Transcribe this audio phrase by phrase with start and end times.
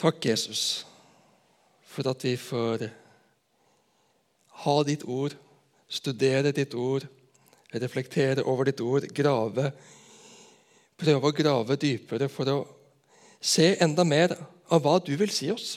[0.00, 0.86] Takk, Jesus,
[1.84, 2.86] for at vi får
[4.62, 5.34] ha ditt ord,
[5.92, 7.04] studere ditt ord,
[7.82, 9.66] reflektere over ditt ord, grave,
[10.96, 12.56] prøve å grave dypere for å
[13.44, 14.32] se enda mer
[14.72, 15.74] av hva du vil si oss,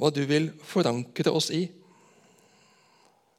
[0.00, 1.66] hva du vil forankre oss i.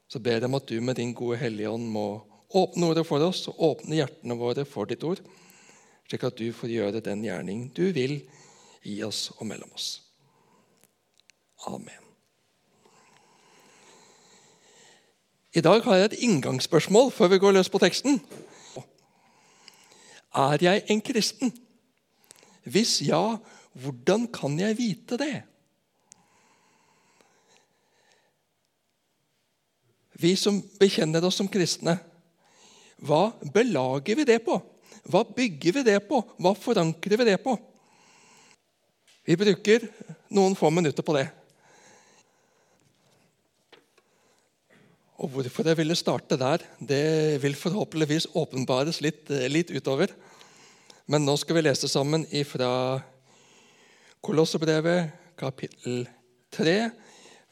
[0.06, 2.06] Så ber jeg om at du med din gode Hellige Ånd må
[2.54, 5.26] åpne ordet for oss og åpne hjertene våre for ditt ord,
[6.06, 8.20] slik at du får gjøre den gjerning du vil
[8.84, 10.02] i oss og mellom oss.
[11.68, 12.04] Amen.
[15.54, 18.18] I dag har jeg et inngangsspørsmål før vi går løs på teksten.
[20.34, 21.54] Er jeg en kristen?
[22.64, 23.38] Hvis ja,
[23.74, 25.44] hvordan kan jeg vite det?
[30.14, 31.98] Vi som bekjenner oss som kristne,
[33.04, 34.56] hva belager vi det på?
[35.12, 36.22] Hva bygger vi det på?
[36.40, 37.58] Hva forankrer vi det på?
[39.24, 39.86] Vi bruker
[40.36, 41.30] noen få minutter på det.
[45.24, 50.12] Og Hvorfor jeg ville starte der, det vil forhåpentligvis åpenbares litt, litt utover.
[51.08, 53.00] Men nå skal vi lese sammen fra
[54.24, 56.04] Kolossebrevet, kapittel
[56.52, 56.78] 3,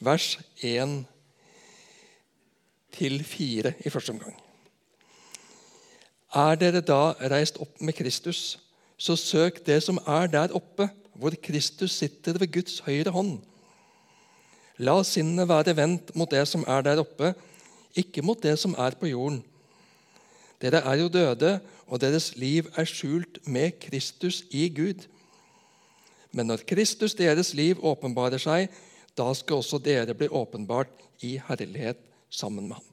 [0.03, 0.27] vers
[0.59, 1.02] 1
[2.99, 4.36] til 4 i første omgang.
[6.36, 8.59] Er dere da reist opp med Kristus,
[8.99, 13.40] så søk det som er der oppe, hvor Kristus sitter ved Guds høyre hånd.
[14.81, 17.34] La sinnet være vendt mot det som er der oppe,
[17.95, 19.42] ikke mot det som er på jorden.
[20.62, 25.08] Dere er jo døde, og deres liv er skjult med Kristus i Gud.
[26.32, 28.70] Men når Kristus, deres liv, åpenbarer seg,
[29.17, 32.88] da skal også dere bli åpenbart i herlighet sammen med ham.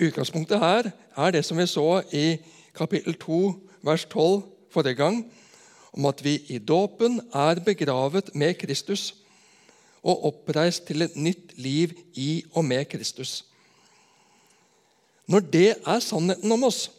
[0.00, 2.36] Utgangspunktet her er det som vi så i
[2.76, 3.38] kapittel 2,
[3.84, 5.22] vers 12 forrige gang,
[5.96, 9.14] om at vi i dåpen er begravet med Kristus
[10.06, 13.40] og oppreist til et nytt liv i og med Kristus.
[15.26, 16.90] Når det er sannheten om oss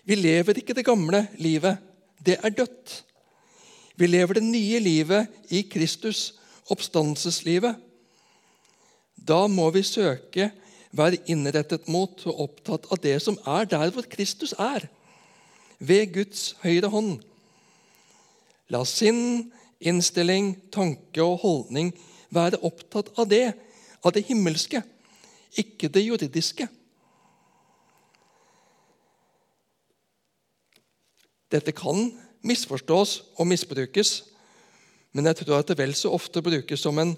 [0.00, 1.76] Vi lever ikke det gamle livet.
[2.24, 3.04] Det er dødt.
[3.94, 6.34] Vi lever det nye livet i Kristus,
[6.72, 7.76] oppstandelseslivet.
[9.14, 10.48] Da må vi søke,
[10.90, 14.88] være innrettet mot og opptatt av det som er der hvor Kristus er,
[15.80, 17.18] ved Guds høyre hånd.
[18.70, 21.94] La sinn, innstilling, tanke og holdning
[22.30, 23.54] være opptatt av det,
[24.04, 24.82] av det himmelske,
[25.58, 26.68] ikke det juridiske.
[31.50, 32.12] Dette kan
[32.46, 34.20] misforstås og misbrukes,
[35.10, 37.16] men jeg tror at det vel så ofte brukes som en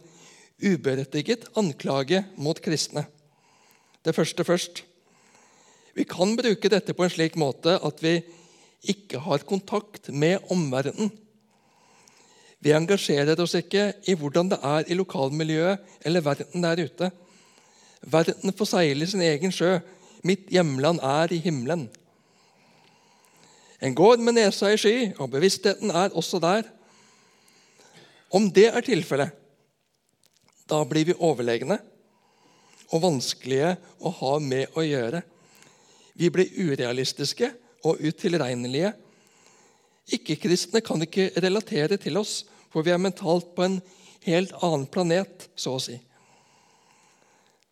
[0.63, 3.05] uberettiget anklage mot kristne.
[4.03, 4.83] Det første først.
[5.93, 8.17] Vi kan bruke dette på en slik måte at vi
[8.83, 11.11] ikke har kontakt med omverdenen.
[12.63, 17.11] Vi engasjerer oss ikke i hvordan det er i lokalmiljøet eller verden der ute.
[18.03, 19.79] Verden får seile sin egen sjø.
[20.23, 21.89] Mitt hjemland er i himmelen.
[23.83, 26.69] En går med nesa i sky, og bevisstheten er også der.
[28.31, 29.33] Om det er tilfellet,
[30.71, 31.81] da blir vi overlegne
[32.93, 35.25] og vanskelige å ha med å gjøre.
[36.15, 37.51] Vi blir urealistiske
[37.87, 38.93] og utilregnelige.
[40.13, 43.81] Ikke-kristne kan ikke relatere til oss, for vi er mentalt på en
[44.27, 45.99] helt annen planet, så å si.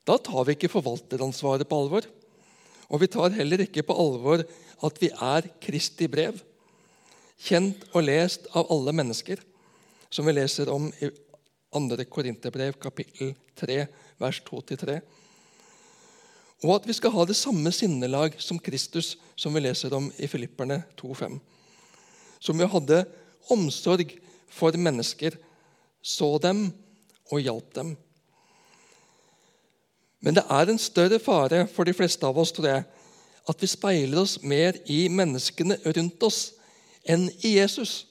[0.06, 2.06] Da tar vi ikke forvalteransvaret på alvor.
[2.90, 4.42] Og vi tar heller ikke på alvor
[4.86, 6.40] at vi er Kristi brev,
[7.40, 9.40] kjent og lest av alle mennesker,
[10.10, 11.10] som vi leser om i
[11.70, 12.04] 2.
[12.10, 13.84] Korinterbrev, kapittel 3,
[14.18, 14.98] vers 2-3.
[16.60, 20.28] Og at vi skal ha det samme sinnelag som Kristus, som vi leser om i
[20.28, 21.38] Filipperne 2,5.
[22.40, 23.04] Som vi hadde
[23.50, 24.12] omsorg
[24.50, 25.38] for mennesker,
[26.02, 26.68] så dem
[27.30, 27.94] og hjalp dem.
[30.20, 32.84] Men det er en større fare for de fleste av oss tror jeg,
[33.48, 36.40] at vi speiler oss mer i menneskene rundt oss
[37.08, 38.04] enn i Jesus.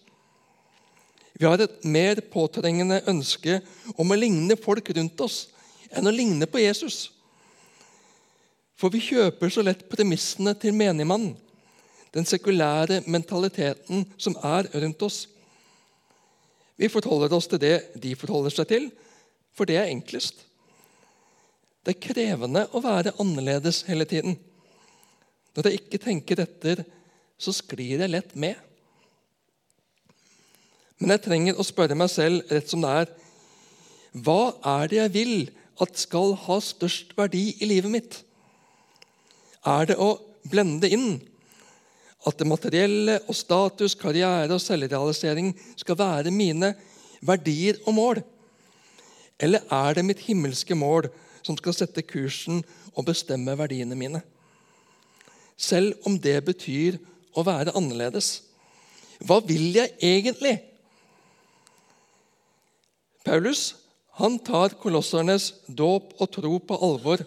[1.38, 3.60] Vi har et mer påtrengende ønske
[3.96, 5.46] om å ligne folk rundt oss
[5.94, 7.12] enn å ligne på Jesus.
[8.80, 11.34] For vi kjøper så lett premissene til menigmannen,
[12.16, 15.18] den sekulære mentaliteten som er rundt oss.
[16.80, 18.88] Vi forholder oss til det de forholder seg til,
[19.54, 20.46] for det er enklest.
[21.84, 24.38] Det er krevende å være annerledes hele tiden.
[25.54, 26.82] Når jeg ikke tenker etter,
[27.40, 28.56] så sklir jeg lett med.
[31.00, 33.12] Men jeg trenger å spørre meg selv rett som det er
[34.26, 35.36] hva er det jeg vil
[35.84, 38.16] at skal ha størst verdi i livet mitt?
[39.68, 40.14] Er det å
[40.48, 41.20] blende inn?
[42.28, 46.74] at det materielle og status, karriere og selvrealisering skal være mine
[47.24, 48.22] verdier og mål?
[49.40, 51.08] Eller er det mitt himmelske mål
[51.46, 52.60] som skal sette kursen
[52.92, 54.22] og bestemme verdiene mine?
[55.56, 57.00] Selv om det betyr
[57.36, 58.42] å være annerledes.
[59.24, 60.58] Hva vil jeg egentlig?
[63.24, 63.74] Paulus
[64.20, 67.24] han tar kolossernes dåp og tro på alvor.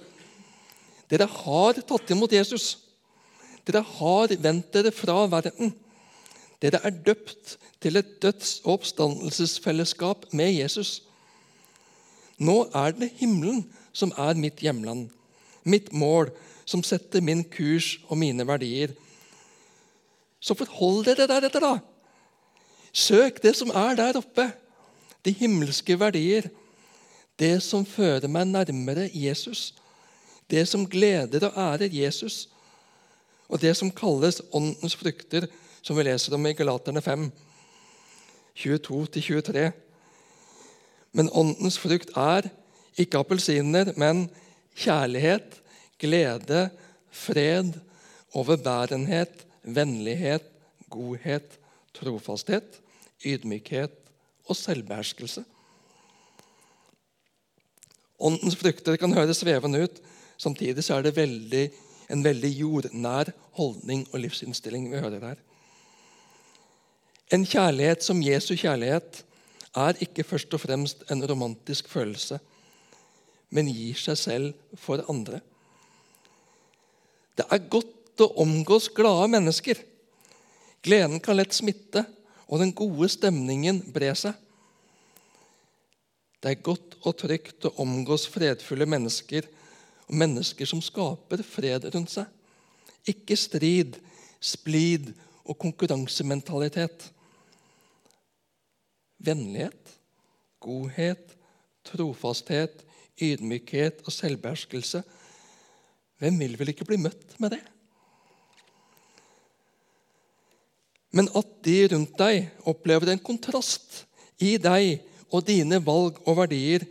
[1.12, 2.78] Dere har tatt imot Jesus.
[3.68, 5.74] Dere har vendt dere fra verden.
[6.62, 11.02] Dere er døpt til et døds- og oppstandelsesfellesskap med Jesus.
[12.40, 15.10] Nå er det himmelen som er mitt hjemland,
[15.68, 16.30] mitt mål,
[16.64, 18.94] som setter min kurs og mine verdier.
[20.40, 21.74] Så forhold dere deretter, da.
[22.92, 24.48] Søk det som er der oppe,
[25.24, 26.48] de himmelske verdier.
[27.38, 29.72] Det som fører meg nærmere Jesus.
[30.52, 32.48] Det som gleder og ærer Jesus.
[33.48, 35.46] Og det som kalles åndens frukter,
[35.82, 37.30] som vi leser om i Galaterne 5,
[38.56, 39.70] 22-23.
[41.12, 42.48] Men åndens frukt er
[43.00, 44.26] ikke appelsiner, men
[44.76, 45.58] kjærlighet,
[46.00, 46.68] glede,
[47.10, 47.72] fred,
[48.32, 50.44] overbærenhet, vennlighet,
[50.90, 51.58] godhet,
[51.94, 52.80] trofasthet,
[53.24, 53.92] ydmykhet
[54.48, 55.44] og selvbeherskelse.
[58.22, 60.00] Åndens frukter kan høres svevende ut.
[60.42, 61.66] Samtidig så er det veldig,
[62.10, 65.42] en veldig jordnær holdning og livsinnstilling vi hører her.
[67.32, 69.22] En kjærlighet som Jesu kjærlighet
[69.78, 72.40] er ikke først og fremst en romantisk følelse,
[73.54, 75.40] men gir seg selv for andre.
[77.38, 79.78] Det er godt å omgås glade mennesker.
[80.84, 82.04] Gleden kan lett smitte,
[82.50, 84.34] og den gode stemningen bre seg.
[86.42, 89.46] Det er godt og trygt å omgås fredfulle mennesker
[90.12, 92.28] mennesker som skaper fred rundt seg.
[93.08, 93.96] Ikke strid,
[94.42, 95.10] splid
[95.42, 97.08] og konkurransementalitet.
[99.22, 99.96] Vennlighet,
[100.62, 101.36] godhet,
[101.86, 102.84] trofasthet,
[103.22, 105.02] ydmykhet og selvbeherskelse.
[106.22, 107.62] Hvem vil vel ikke bli møtt med det?
[111.12, 114.04] Men at de rundt deg opplever en kontrast
[114.40, 116.86] i deg og dine valg og verdier,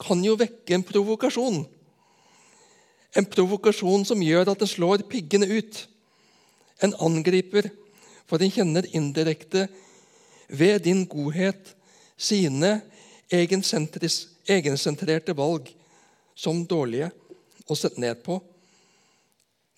[0.00, 1.62] kan jo vekke en provokasjon.
[3.14, 5.84] En provokasjon som gjør at en slår piggene ut.
[6.82, 7.68] En angriper,
[8.26, 9.68] for den kjenner indirekte
[10.48, 11.74] ved din godhet
[12.16, 12.80] sine
[13.32, 15.68] egensentrerte valg
[16.34, 17.10] som dårlige
[17.68, 18.40] og sett ned på.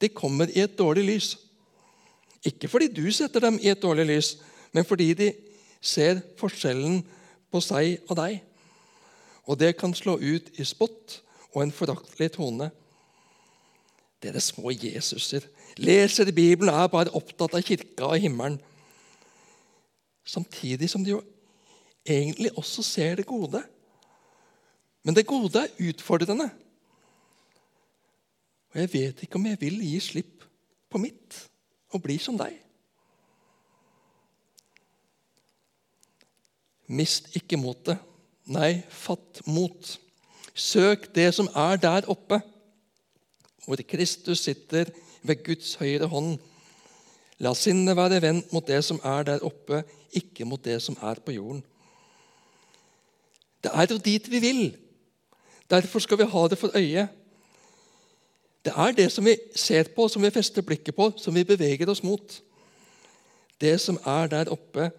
[0.00, 1.28] De kommer i et dårlig lys.
[2.46, 4.34] Ikke fordi du setter dem i et dårlig lys,
[4.72, 5.30] men fordi de
[5.80, 7.00] ser forskjellen
[7.52, 8.40] på seg og deg.
[9.46, 11.20] Og det kan slå ut i spott
[11.54, 12.70] og en foraktelig tone.
[14.26, 15.46] Dere små Jesuser.
[15.78, 18.58] Leser i Bibelen, er bare opptatt av kirka og himmelen.
[20.26, 21.22] Samtidig som de jo
[22.06, 23.62] egentlig også ser det gode.
[25.06, 26.48] Men det gode er utfordrende.
[28.74, 30.42] Og jeg vet ikke om jeg vil gi slipp
[30.90, 31.38] på mitt
[31.94, 32.56] og bli som deg.
[36.86, 38.02] Mist ikke motet.
[38.46, 39.94] Nei, fatt mot.
[40.54, 42.38] Søk det som er der oppe,
[43.66, 44.90] hvor Kristus sitter
[45.22, 46.38] ved Guds høyre hånd.
[47.42, 49.82] La sinnet være vendt mot det som er der oppe,
[50.16, 51.64] ikke mot det som er på jorden.
[53.64, 54.64] Det er jo dit vi vil.
[55.70, 57.08] Derfor skal vi ha det for øye.
[58.64, 61.90] Det er det som vi ser på, som vi fester blikket på, som vi beveger
[61.90, 62.42] oss mot.
[63.60, 64.90] Det som er der oppe,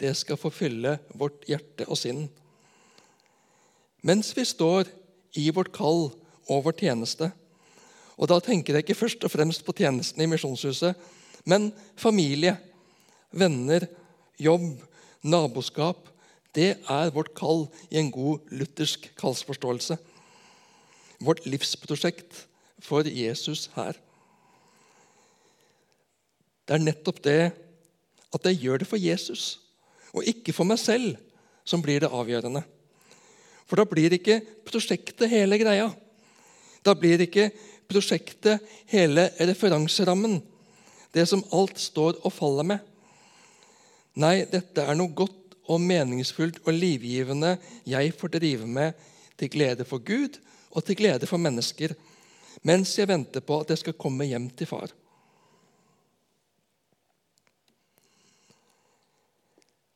[0.00, 2.26] det skal få fylle vårt hjerte og sinn.
[4.02, 4.90] Mens vi står
[5.40, 6.10] i vårt kall
[6.50, 7.30] og vår tjeneste.
[8.18, 10.94] Og da tenker jeg ikke først og fremst på tjenestene i Misjonshuset,
[11.44, 12.56] men familie,
[13.34, 13.86] venner,
[14.40, 14.78] jobb,
[15.26, 16.08] naboskap.
[16.54, 19.98] Det er vårt kall i en god luthersk kallsforståelse.
[21.24, 22.44] Vårt livsprosjekt
[22.84, 23.98] for Jesus her.
[26.64, 27.52] Det er nettopp det
[28.34, 29.58] at jeg gjør det for Jesus
[30.14, 31.16] og ikke for meg selv,
[31.66, 32.62] som blir det avgjørende.
[33.66, 35.88] For da blir ikke prosjektet hele greia.
[36.84, 37.48] Da blir ikke
[37.90, 40.40] prosjektet hele referanserammen,
[41.14, 42.82] det som alt står og faller med.
[44.18, 47.56] Nei, dette er noe godt og meningsfullt og livgivende
[47.88, 48.98] jeg får drive med
[49.40, 50.38] til glede for Gud
[50.74, 51.94] og til glede for mennesker,
[52.62, 54.92] mens jeg venter på at jeg skal komme hjem til far.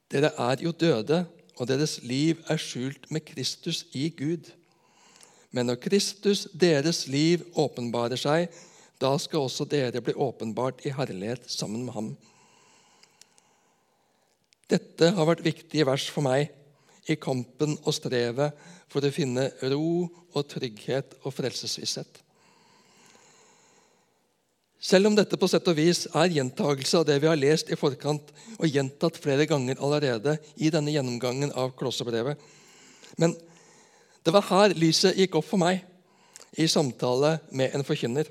[0.09, 1.27] Dere er jo døde,
[1.59, 4.47] og deres liv er skjult med Kristus i Gud.
[5.55, 8.49] Men når Kristus, deres liv, åpenbarer seg,
[8.99, 12.09] Da skal også dere bli åpenbart i herlighet sammen med ham.
[14.67, 16.51] Dette har vært viktige vers for meg
[17.07, 18.59] i kampen og strevet
[18.91, 22.11] for å finne ro og trygghet og frelsesvisshet.
[24.79, 27.79] Selv om dette på sett og vis er gjentagelse av det vi har lest i
[27.79, 32.39] forkant og gjentatt flere ganger allerede i denne gjennomgangen av Klosserbrevet.
[33.19, 33.35] Men
[34.29, 35.79] det var her lyset gikk opp for meg
[36.61, 38.29] i samtale med en forkynner.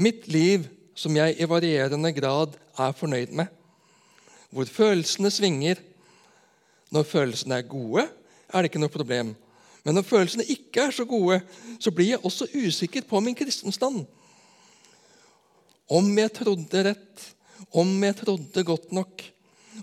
[0.00, 0.64] Mitt liv
[0.96, 3.52] som jeg i varierende grad er fornøyd med,
[4.48, 5.84] hvor følelsene svinger.
[6.90, 8.06] Når følelsene er gode,
[8.48, 9.36] er det ikke noe problem.
[9.84, 11.42] Men når følelsene ikke er så gode,
[11.76, 14.06] så blir jeg også usikker på min kristenstand.
[15.92, 17.30] Om jeg trodde rett,
[17.68, 19.28] om jeg trodde godt nok,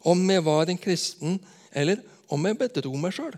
[0.02, 1.38] om jeg var en kristen,
[1.72, 2.02] eller
[2.34, 3.38] om jeg bedro meg sjøl.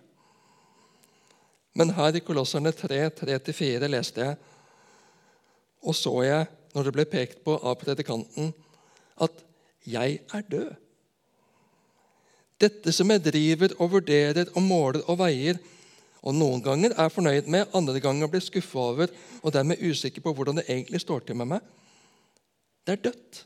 [1.77, 4.38] Men her i Kolosserne 3, 3-4 leste jeg,
[5.85, 8.51] og så jeg, når det ble pekt på av predikanten,
[9.21, 9.43] at
[9.88, 10.71] jeg er død.
[12.59, 15.59] Dette som jeg driver og vurderer og måler og veier,
[16.19, 20.33] og noen ganger er fornøyd med, andre ganger blir skuffa over og dermed usikker på
[20.35, 21.61] hvordan det egentlig står til med meg,
[22.83, 23.45] det er dødt.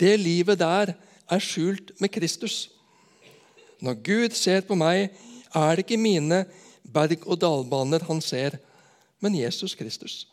[0.00, 0.94] Det livet der
[1.28, 2.70] er skjult med Kristus.
[3.84, 5.10] Når Gud ser på meg,
[5.54, 6.44] er det ikke mine
[6.92, 8.58] berg-og-dal-baner han ser,
[9.20, 10.26] men Jesus Kristus.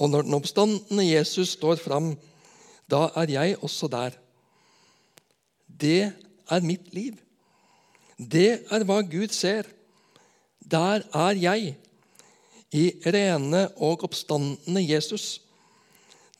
[0.00, 2.14] Og når den oppstandende Jesus står fram,
[2.90, 4.16] da er jeg også der.
[5.66, 6.12] Det
[6.50, 7.14] er mitt liv.
[8.18, 9.68] Det er hva Gud ser.
[10.58, 11.76] Der er jeg,
[12.74, 15.38] i rene og oppstandende Jesus.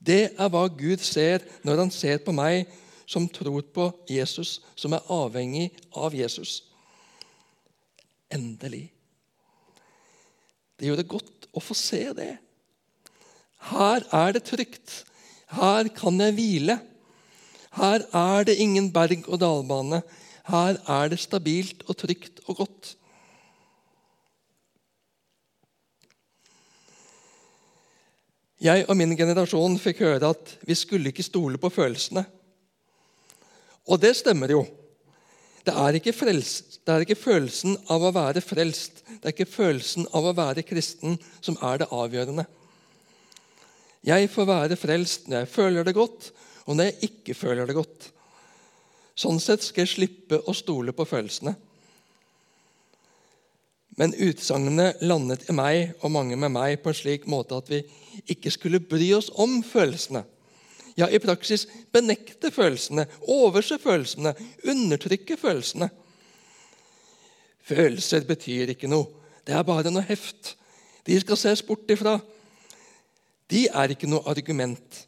[0.02, 2.66] Det er hva Gud ser når han ser på meg
[3.06, 6.73] som tror på Jesus, som er avhengig av Jesus.
[8.34, 8.88] Endelig.
[10.74, 12.32] Det gjør det godt å få se det.
[13.70, 15.04] Her er det trygt.
[15.54, 16.78] Her kan jeg hvile.
[17.78, 20.02] Her er det ingen berg-og-dal-bane.
[20.50, 22.94] Her er det stabilt og trygt og godt.
[28.64, 32.24] Jeg og min generasjon fikk høre at vi skulle ikke stole på følelsene.
[33.84, 34.62] Og det stemmer jo.
[35.64, 40.04] Det er, frelst, det er, ikke følelsen av å være frelst, det er ikke følelsen
[40.12, 42.44] av å være kristen som er det avgjørende.
[44.04, 46.32] Jeg får være frelst når jeg føler det godt,
[46.68, 48.10] og når jeg ikke føler det godt.
[49.16, 51.54] Sånn sett skal jeg slippe å stole på følelsene.
[53.96, 57.80] Men utsagnet landet i meg og mange med meg på en slik måte at vi
[58.34, 60.24] ikke skulle bry oss om følelsene.
[60.94, 65.88] Ja, i praksis benekte følelsene, overse følelsene, undertrykke følelsene.
[67.64, 69.08] Følelser betyr ikke noe.
[69.44, 70.54] Det er bare noe heft.
[71.04, 72.18] De skal ses bort ifra.
[73.50, 75.00] De er ikke noe argument.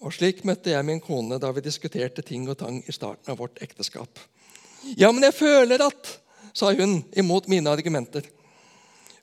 [0.00, 3.38] Og Slik møtte jeg min kone da vi diskuterte ting og tang i starten av
[3.40, 4.18] vårt ekteskap.
[4.96, 6.14] Ja, men jeg føler at
[6.56, 8.24] sa hun imot mine argumenter.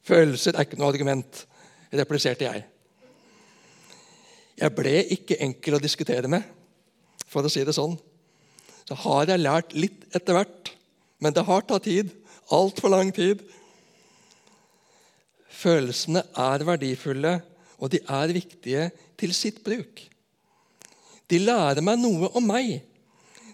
[0.06, 1.44] Følelser er ikke noe argument,
[1.91, 2.63] repliserte jeg.
[4.57, 6.45] Jeg ble ikke enkel å diskutere med,
[7.29, 7.97] for å si det sånn.
[8.87, 10.71] Så har jeg lært litt etter hvert,
[11.21, 12.13] men det har tatt tid.
[12.53, 13.41] Altfor lang tid.
[15.51, 17.33] Følelsene er verdifulle,
[17.77, 20.01] og de er viktige til sitt bruk.
[21.27, 22.79] De lærer meg noe om meg.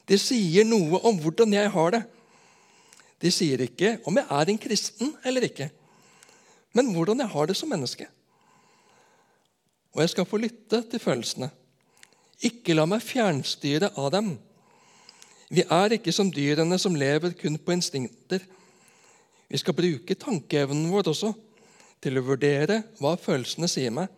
[0.07, 2.03] De sier noe om hvordan jeg har det.
[3.23, 5.69] De sier ikke om jeg er en kristen eller ikke,
[6.75, 8.07] men hvordan jeg har det som menneske.
[9.93, 11.49] Og jeg skal få lytte til følelsene.
[12.43, 14.33] Ikke la meg fjernstyre av dem.
[15.53, 18.41] Vi er ikke som dyrene som lever kun på instinkter.
[19.47, 21.33] Vi skal bruke tankeevnen vår også
[22.03, 24.09] til å vurdere hva følelsene sier meg.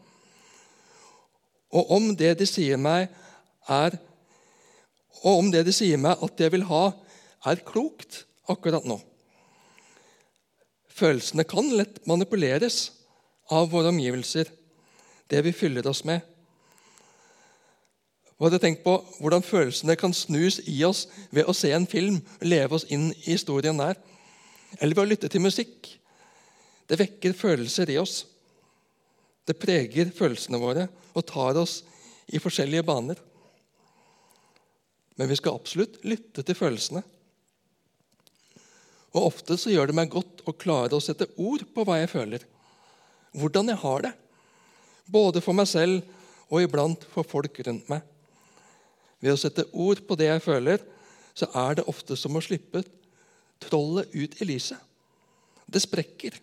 [1.75, 3.09] Og om det de sier meg,
[3.67, 3.99] er
[5.25, 6.91] Og om det de sier meg at jeg vil ha,
[7.49, 8.99] er klokt akkurat nå.
[10.93, 12.91] Følelsene kan lett manipuleres
[13.49, 14.51] av våre omgivelser,
[15.31, 16.21] det vi fyller oss med.
[18.35, 22.19] Og hadde tenkt på hvordan følelsene kan snus i oss ved å se en film
[22.43, 23.95] leve oss inn i historien der.
[24.81, 25.87] Eller ved å lytte til musikk.
[26.85, 28.25] Det vekker følelser i oss.
[29.47, 31.79] Det preger følelsene våre og tar oss
[32.27, 33.21] i forskjellige baner.
[35.15, 37.05] Men vi skal absolutt lytte til følelsene.
[39.15, 42.11] Og Ofte så gjør det meg godt å klare å sette ord på hva jeg
[42.11, 42.43] føler.
[43.31, 44.11] Hvordan jeg har det.
[45.05, 46.01] Både for meg selv
[46.49, 48.01] og iblant for folk rundt meg.
[49.21, 50.81] Ved å sette ord på det jeg føler,
[51.35, 52.83] så er det ofte som å slippe
[53.63, 54.79] trollet ut i lyset.
[55.65, 56.37] Det sprekker.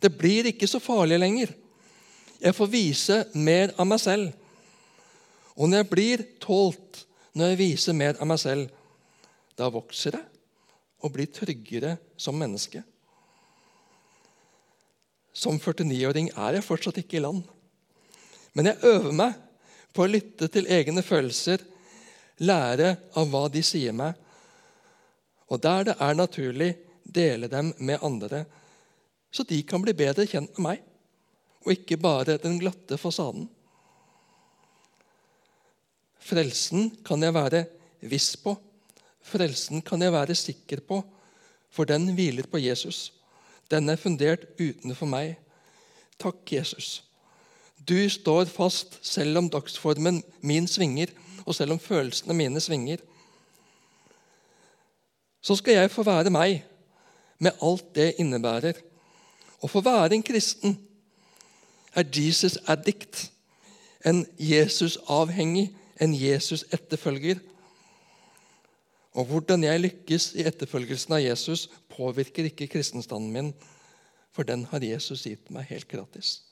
[0.00, 1.52] Det blir ikke så farlig lenger.
[2.40, 4.32] Jeg får vise mer av meg selv.
[5.56, 7.04] Og når jeg blir tålt,
[7.36, 8.70] når jeg viser mer av meg selv,
[9.58, 10.26] da vokser jeg
[11.00, 12.82] og blir tryggere som menneske.
[15.32, 17.44] Som 49-åring er jeg fortsatt ikke i land.
[18.52, 19.36] Men jeg øver meg
[19.94, 21.62] på å lytte til egne følelser,
[22.40, 24.14] lære av hva de sier meg,
[25.50, 26.70] og der det er naturlig,
[27.04, 28.44] dele dem med andre,
[29.30, 30.84] så de kan bli bedre kjent med meg,
[31.66, 33.48] og ikke bare den glatte fasaden.
[36.20, 37.64] Frelsen kan jeg være
[38.06, 38.54] viss på.
[39.26, 41.00] Frelsen kan jeg være sikker på,
[41.70, 43.10] for den hviler på Jesus.
[43.70, 45.36] Den er fundert utenfor meg.
[46.20, 47.00] Takk, Jesus.
[47.88, 51.12] Du står fast selv om dagsformen min svinger,
[51.46, 53.00] og selv om følelsene mine svinger.
[55.40, 56.64] Så skal jeg få være meg,
[57.40, 58.76] med alt det innebærer.
[59.64, 60.76] Å få være en kristen
[61.96, 63.30] er Jesus addict,
[64.04, 65.70] en Jesus-avhengig,
[66.00, 67.40] en Jesus-etterfølger.
[69.12, 73.50] Og hvordan jeg lykkes i etterfølgelsen av Jesus, påvirker ikke kristenstanden min,
[74.32, 76.49] for den har Jesus gitt meg helt gratis.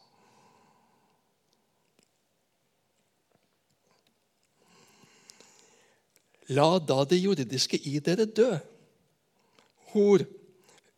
[6.49, 8.55] La da det jordiske i dere dø.
[9.93, 10.25] Hor,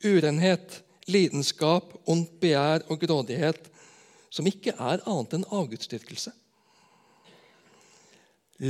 [0.05, 3.67] urenhet, lidenskap, ondt begjær og grådighet,
[4.31, 6.33] som ikke er annet enn avgudsdyrkelse.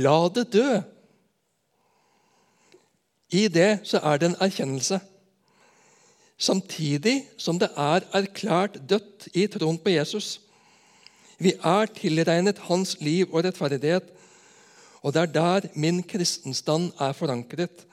[0.01, 0.79] La det dø.
[3.31, 4.99] I det så er det en erkjennelse.
[6.41, 10.39] Samtidig som det er erklært dødt i troen på Jesus.
[11.37, 14.09] Vi er tilregnet hans liv og rettferdighet,
[15.01, 17.85] og det er der min kristenstand er forankret.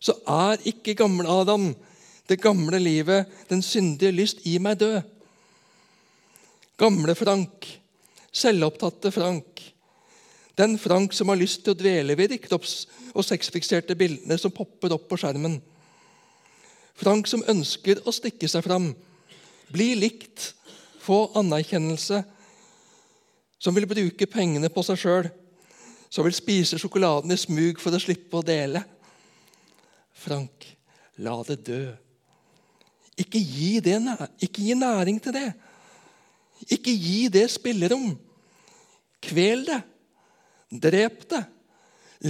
[0.00, 1.74] Så er ikke gamle Adam,
[2.28, 5.00] det gamle livet, den syndige lyst i meg død.
[6.80, 7.66] Gamle Frank,
[8.32, 9.60] selvopptatte Frank,
[10.56, 14.52] den Frank som har lyst til å dvele ved de kropps- og sexfikserte bildene som
[14.52, 15.58] popper opp på skjermen.
[17.00, 18.90] Frank som ønsker å stikke seg fram,
[19.72, 20.52] bli likt,
[21.00, 22.22] få anerkjennelse,
[23.60, 25.30] som vil bruke pengene på seg sjøl,
[26.10, 28.82] som vil spise sjokoladen i smug for å slippe å dele.
[30.20, 30.66] Frank,
[31.22, 31.84] la det dø.
[33.20, 33.96] Ikke gi, det,
[34.42, 35.48] ikke gi næring til det.
[36.72, 38.12] Ikke gi det spillerom.
[39.22, 39.80] Kvel det.
[40.70, 41.44] Drep det.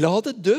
[0.02, 0.58] La det dø.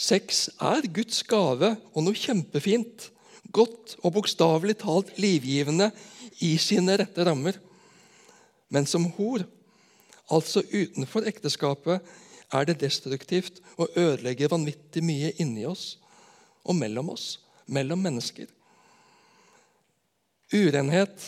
[0.00, 3.10] Sex er Guds gave og noe kjempefint.
[3.50, 5.90] Godt og bokstavelig talt livgivende
[6.46, 7.58] i sine rette rammer.
[8.70, 9.44] Men som hor
[10.30, 12.00] altså utenfor ekteskapet,
[12.50, 15.98] er det destruktivt og ødelegger vanvittig mye inni oss
[16.64, 18.48] og mellom oss, mellom mennesker.
[20.50, 21.26] Urenhet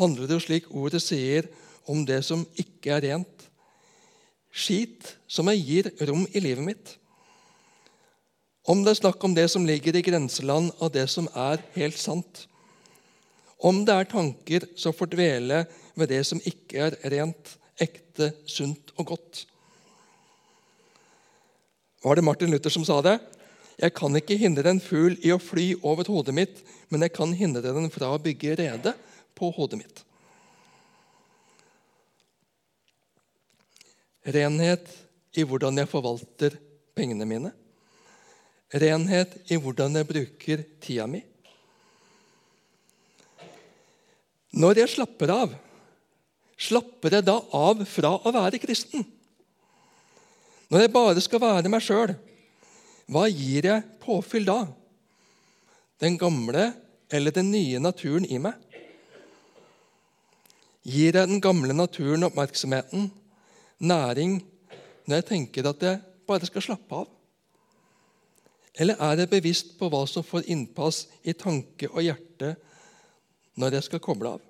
[0.00, 1.46] handler jo slik ordet sier,
[1.90, 3.46] om det som ikke er rent.
[4.50, 6.92] Skit som jeg gir rom i livet mitt.
[8.70, 11.98] Om det er snakk om det som ligger i grenseland av det som er helt
[11.98, 12.44] sant.
[13.58, 15.64] Om det er tanker som får dvele
[15.98, 19.44] ved det som ikke er rent ekte, sunt og godt.
[22.04, 23.18] Var det Martin Luther som sa det?
[23.80, 26.60] Jeg kan ikke hindre en fugl i å fly over hodet mitt,
[26.92, 28.92] men jeg kan hindre den fra å bygge rede
[29.36, 30.02] på hodet mitt.
[34.28, 34.90] Renhet
[35.36, 36.58] i hvordan jeg forvalter
[36.96, 37.54] pengene mine.
[38.70, 41.22] Renhet i hvordan jeg bruker tida mi.
[44.60, 45.52] Når jeg slapper av,
[46.60, 49.04] slapper jeg da av fra å være kristen?
[50.70, 52.12] Når jeg bare skal være meg sjøl,
[53.10, 54.60] hva gir jeg påfyll da?
[56.00, 56.68] Den gamle
[57.10, 58.54] eller den nye naturen i meg?
[60.86, 63.10] Gir jeg den gamle naturen oppmerksomheten,
[63.80, 64.38] næring,
[65.04, 67.08] når jeg tenker at jeg bare skal slappe av?
[68.80, 72.54] Eller er jeg bevisst på hva som får innpass i tanke og hjerte
[73.58, 74.49] når jeg skal koble av?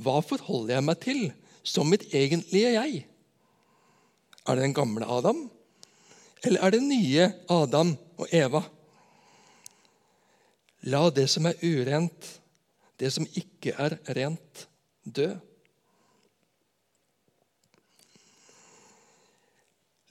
[0.00, 1.22] Hva forholder jeg meg til
[1.66, 3.02] som mitt egentlige jeg?
[4.48, 5.44] Er det den gamle Adam,
[6.44, 8.62] eller er det nye Adam og Eva?
[10.88, 12.30] La det som er urent,
[12.96, 14.64] det som ikke er rent,
[15.04, 15.28] dø.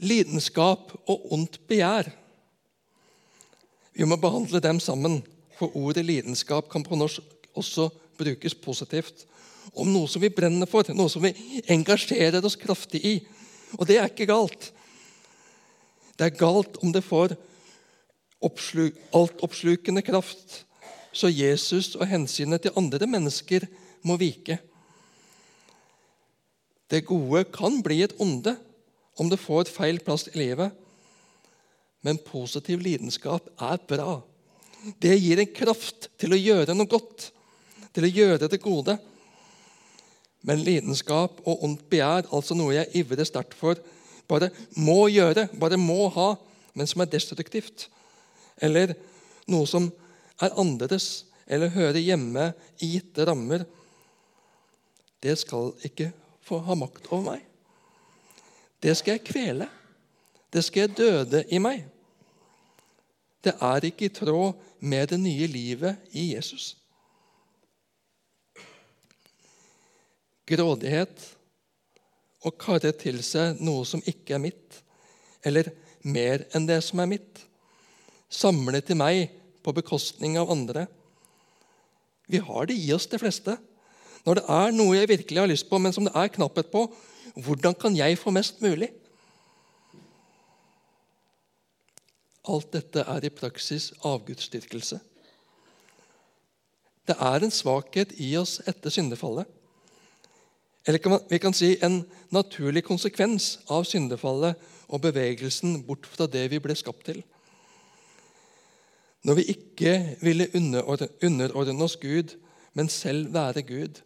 [0.06, 2.12] Lidenskap og ondt begjær.
[3.98, 5.24] Vi må behandle dem sammen,
[5.58, 9.26] for ordet lidenskap kan på norsk også brukes positivt
[9.74, 11.34] om noe som vi brenner for, noe som vi
[11.70, 13.16] engasjerer oss kraftig i.
[13.78, 14.72] Og det er ikke galt.
[16.18, 17.36] Det er galt om det får
[18.44, 20.64] oppsluk, altoppslukende kraft,
[21.12, 23.66] så Jesus og hensynet til andre mennesker
[24.08, 24.60] må vike.
[26.90, 28.56] Det gode kan bli et onde
[29.20, 30.74] om det får feil plass i livet.
[32.02, 34.22] Men positiv lidenskap er bra.
[35.00, 37.30] Det gir en kraft til å gjøre noe godt,
[37.94, 38.96] til å gjøre det gode.
[40.48, 43.80] Men lidenskap og ondt begjær, altså noe jeg ivrer sterkt for,
[44.30, 46.30] bare må gjøre, bare må ha,
[46.78, 47.88] men som er destruktivt,
[48.62, 48.94] eller
[49.50, 49.90] noe som
[50.40, 53.66] er annerledes eller hører hjemme i gitte rammer,
[55.20, 56.12] det skal ikke
[56.46, 57.46] få ha makt over meg.
[58.80, 59.68] Det skal jeg kvele.
[60.54, 61.84] Det skal jeg døde i meg.
[63.44, 66.79] Det er ikke i tråd med det nye livet i Jesus.
[70.50, 71.26] Grådighet
[72.48, 74.80] og karre til seg noe som ikke er mitt,
[75.46, 75.70] eller
[76.02, 77.44] mer enn det som er mitt.
[78.30, 79.28] Samle til meg
[79.66, 80.88] på bekostning av andre.
[82.30, 83.58] Vi har det i oss, de fleste.
[84.26, 86.86] Når det er noe jeg virkelig har lyst på, men som det er knapphet på,
[87.40, 88.92] hvordan kan jeg få mest mulig?
[92.50, 95.00] Alt dette er i praksis avgudsdyrkelse.
[97.10, 99.50] Det er en svakhet i oss etter syndefallet.
[100.90, 102.00] Eller vi kan si en
[102.34, 104.58] naturlig konsekvens av syndefallet
[104.90, 107.20] og bevegelsen bort fra det vi ble skapt til.
[109.22, 112.34] Når vi ikke ville underordne oss Gud,
[112.74, 114.02] men selv være Gud,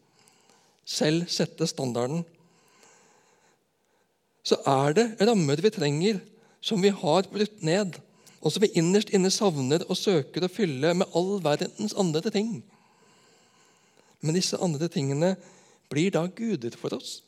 [0.84, 2.26] selv sette standarden,
[4.43, 6.19] så er det rammer vi trenger,
[6.60, 7.96] som vi har brutt ned,
[8.43, 12.58] og som vi innerst inne savner og søker å fylle med all verdens andre ting.
[14.19, 15.38] Men disse andre tingene
[15.91, 17.22] blir da guder for oss.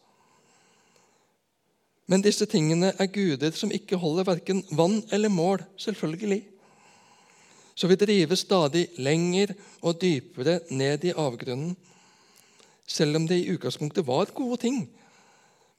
[2.07, 6.43] Men disse tingene er guder som ikke holder verken vann eller mål, selvfølgelig.
[7.75, 11.73] Så vi driver stadig lenger og dypere ned i avgrunnen,
[12.87, 14.85] selv om det i utgangspunktet var gode ting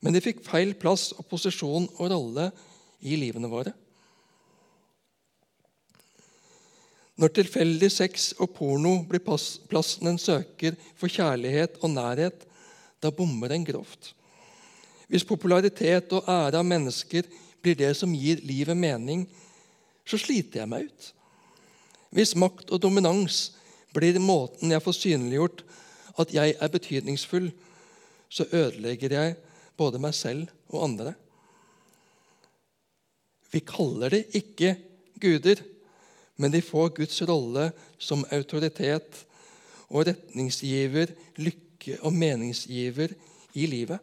[0.06, 2.50] men de fikk feil plass og posisjon og rolle
[3.06, 3.72] i livene våre.
[7.16, 12.44] Når tilfeldig sex og porno blir plassen en søker for kjærlighet og nærhet,
[13.06, 14.12] da bommer en grovt.
[15.06, 17.28] Hvis popularitet og ære av mennesker
[17.62, 19.26] blir det som gir livet mening,
[20.06, 21.12] så sliter jeg meg ut.
[22.14, 23.52] Hvis makt og dominans
[23.94, 25.62] blir måten jeg får synliggjort
[26.22, 27.50] at jeg er betydningsfull,
[28.28, 29.36] så ødelegger jeg
[29.78, 31.14] både meg selv og andre.
[33.52, 34.74] Vi kaller det ikke
[35.22, 35.62] guder,
[36.36, 39.22] men de får Guds rolle som autoritet
[39.86, 41.65] og retningsgiver, lykke
[42.02, 43.14] og meningsgiver
[43.56, 44.00] i livet.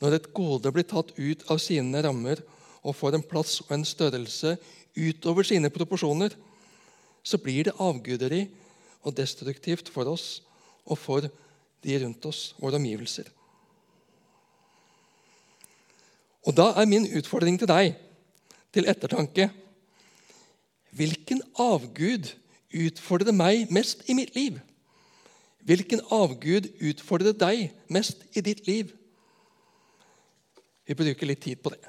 [0.00, 2.42] Når et gode blir tatt ut av sine rammer
[2.86, 4.56] og får en plass og en størrelse
[4.96, 6.34] utover sine proporsjoner,
[7.26, 8.44] så blir det avguderi
[9.02, 10.40] og destruktivt for oss
[10.86, 11.26] og for
[11.86, 13.26] de rundt oss, våre omgivelser.
[16.46, 17.96] Og Da er min utfordring til deg,
[18.72, 19.50] til ettertanke
[20.96, 22.30] Hvilken avgud
[22.72, 24.56] utfordrer meg mest i mitt liv?
[25.66, 28.92] Hvilken avgud utfordrer deg mest i ditt liv?
[30.86, 31.82] Vi bruker litt tid på det.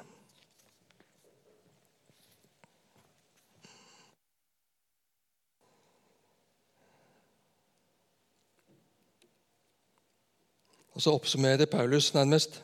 [10.98, 12.58] Og Så oppsummerer Paulus nærmest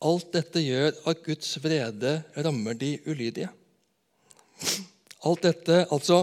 [0.00, 3.48] Alt dette gjør at Guds vrede rammer de ulydige.
[5.24, 6.22] Alt dette, altså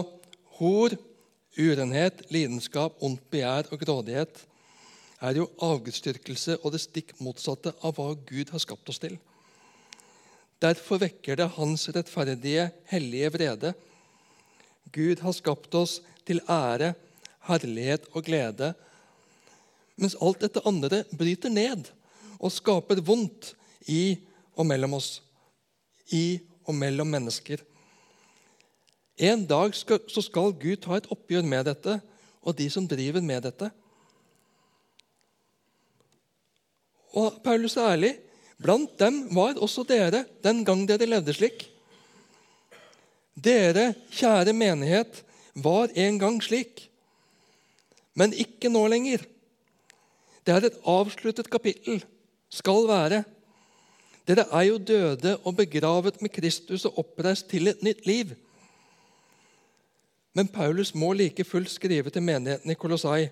[0.58, 0.94] hor,
[1.58, 4.40] urenhet, lidenskap, ondt begjær og grådighet,
[5.24, 9.16] er jo avgudsdyrkelse og det stikk motsatte av hva Gud har skapt oss til.
[10.62, 13.74] Derfor vekker det Hans rettferdige, hellige vrede.
[14.94, 16.94] Gud har skapt oss til ære,
[17.48, 18.72] herlighet og glede,
[20.00, 21.90] mens alt dette andre bryter ned
[22.40, 23.52] og skaper vondt
[23.90, 24.16] i
[24.56, 25.20] og mellom oss,
[26.10, 27.60] i og mellom mennesker.
[29.16, 31.98] En dag skal, så skal Gud ta et oppgjør med dette
[32.44, 33.70] og de som driver med dette.
[37.14, 38.12] Og Paulus er ærlig.
[38.58, 41.66] Blant dem var også dere den gang dere levde slik.
[43.34, 45.22] Dere, kjære menighet,
[45.54, 46.88] var en gang slik,
[48.14, 49.22] men ikke nå lenger.
[50.46, 52.02] Det er et avsluttet kapittel.
[52.50, 53.24] Skal være.
[54.28, 58.34] Dere er jo døde og begravet med Kristus og oppreist til et nytt liv.
[60.34, 63.28] Men Paulus må like fullt skrive til menigheten i Kolossai.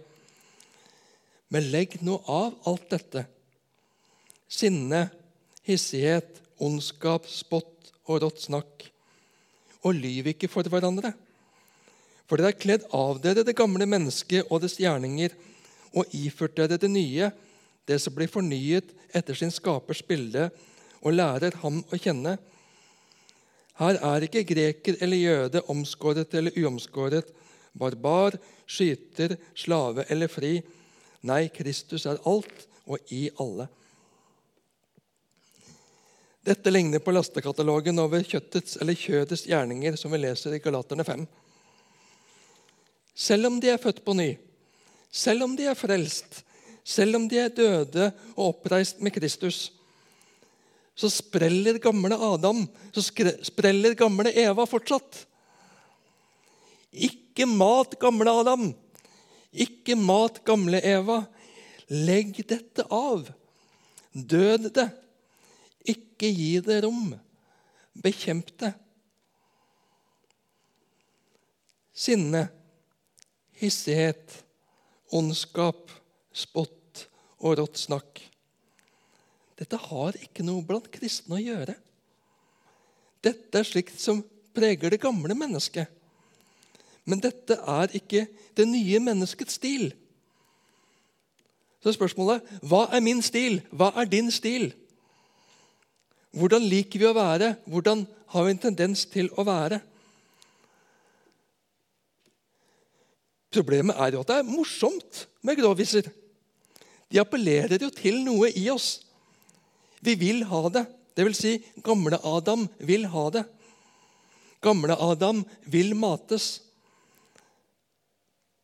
[1.50, 3.24] Men legg nå av alt dette.
[4.46, 5.08] Sinne,
[5.66, 8.88] hissighet, ondskap, spott og rått snakk.
[9.82, 11.10] og lyv ikke for hverandre.
[12.30, 15.34] For dere har kledd av dere det gamle mennesket og dets gjerninger,
[15.92, 17.32] og iført dere det nye,
[17.84, 20.52] det som blir fornyet etter sin skapers bilde,
[21.02, 22.36] og lærer ham å kjenne.
[23.80, 27.28] Her er ikke greker eller jøde, omskåret eller uomskåret,
[27.72, 28.36] barbar,
[28.68, 30.58] skyter, slave eller fri.
[31.24, 33.68] Nei, Kristus er alt og i alle.
[36.42, 41.26] Dette ligner på lastekatalogen over kjøttets eller kjødets gjerninger, som vi leser i Galaterne 5.
[43.14, 44.32] Selv om de er født på ny,
[45.12, 46.42] selv om de er frelst,
[46.82, 49.70] selv om de er døde og oppreist med Kristus,
[50.94, 53.02] så spreller gamle Adam, så
[53.42, 55.24] spreller gamle Eva fortsatt.
[56.92, 58.66] Ikke mat, gamle Adam.
[59.52, 61.22] Ikke mat, gamle Eva.
[61.88, 63.30] Legg dette av.
[64.12, 64.88] Død det.
[65.88, 67.14] Ikke gi det rom.
[68.04, 68.74] Bekjemp det.
[71.92, 72.46] Sinne,
[73.60, 74.38] hissighet,
[75.12, 75.90] ondskap,
[76.32, 77.06] spott
[77.42, 78.22] og rått snakk.
[79.62, 81.76] Dette har ikke noe blant kristne å gjøre.
[83.22, 84.24] Dette er slikt som
[84.56, 85.86] preger det gamle mennesket.
[87.06, 88.26] Men dette er ikke
[88.58, 89.92] det nye menneskets stil.
[91.82, 93.60] Så spørsmålet hva er min stil?
[93.70, 94.70] Hva er din stil?
[96.34, 97.54] Hvordan liker vi å være?
[97.70, 99.78] Hvordan har vi en tendens til å være?
[103.52, 106.06] Problemet er jo at det er morsomt med gråviser.
[107.12, 109.02] De appellerer jo til noe i oss.
[110.02, 110.84] Vi vil ha det.
[111.16, 113.44] Det vil si, gamle Adam vil ha det.
[114.64, 116.60] Gamle Adam vil mates.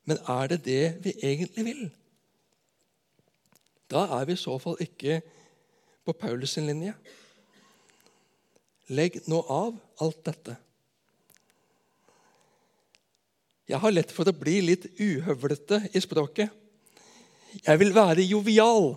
[0.09, 1.83] Men er det det vi egentlig vil?
[3.88, 5.20] Da er vi i så fall ikke
[6.05, 6.94] på Paulus sin linje.
[8.88, 10.57] Legg nå av alt dette.
[13.68, 16.48] Jeg har lett for å bli litt uhøvlete i språket.
[17.61, 18.94] Jeg vil være jovial.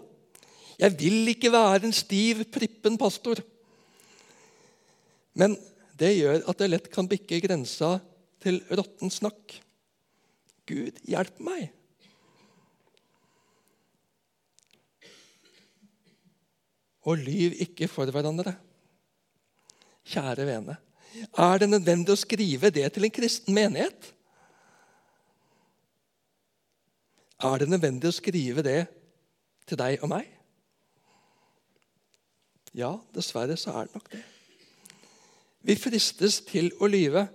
[0.81, 3.43] Jeg vil ikke være en stiv, prippen pastor.
[5.37, 5.53] Men
[5.99, 7.99] det gjør at jeg lett kan bikke grensa
[8.41, 9.59] til råtten snakk.
[10.65, 11.69] Gud, hjelp meg!
[17.05, 18.55] Og lyv ikke for hverandre.
[20.11, 20.75] Kjære vene,
[21.37, 24.11] er det nødvendig å skrive det til en kristen menighet?
[27.41, 28.79] Er det nødvendig å skrive det
[29.69, 30.40] til deg og meg?
[32.77, 34.21] Ja, dessverre så er det nok det.
[35.61, 37.27] Vi fristes til å lyve.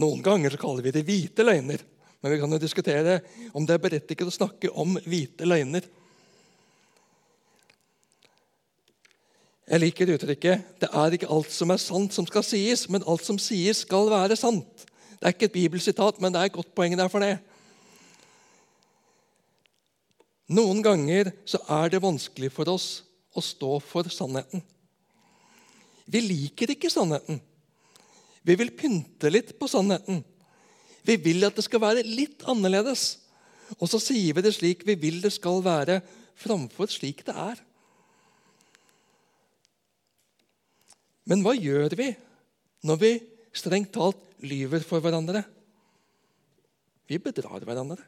[0.00, 1.82] Noen ganger så kaller vi det hvite løgner.
[2.22, 3.18] Men vi kan jo diskutere
[3.52, 5.86] om det er berettiget å snakke om hvite løgner.
[9.72, 13.24] Jeg liker uttrykket 'det er ikke alt som er sant, som skal sies', men alt
[13.24, 14.86] som sies, skal være sant.
[15.20, 17.38] Det er ikke et bibelsitat, men det er et godt poeng der for det.
[20.48, 24.62] Noen ganger så er det vanskelig for oss å stå for sannheten.
[26.04, 27.40] Vi liker ikke sannheten.
[28.42, 30.22] Vi vil pynte litt på sannheten.
[31.06, 33.16] Vi vil at det skal være litt annerledes.
[33.78, 36.00] Og så sier vi det slik vi vil det skal være,
[36.38, 37.60] framfor slik det er.
[41.28, 42.10] Men hva gjør vi
[42.88, 43.12] når vi
[43.54, 45.44] strengt talt lyver for hverandre?
[47.06, 48.00] Vi bedrar hverandre.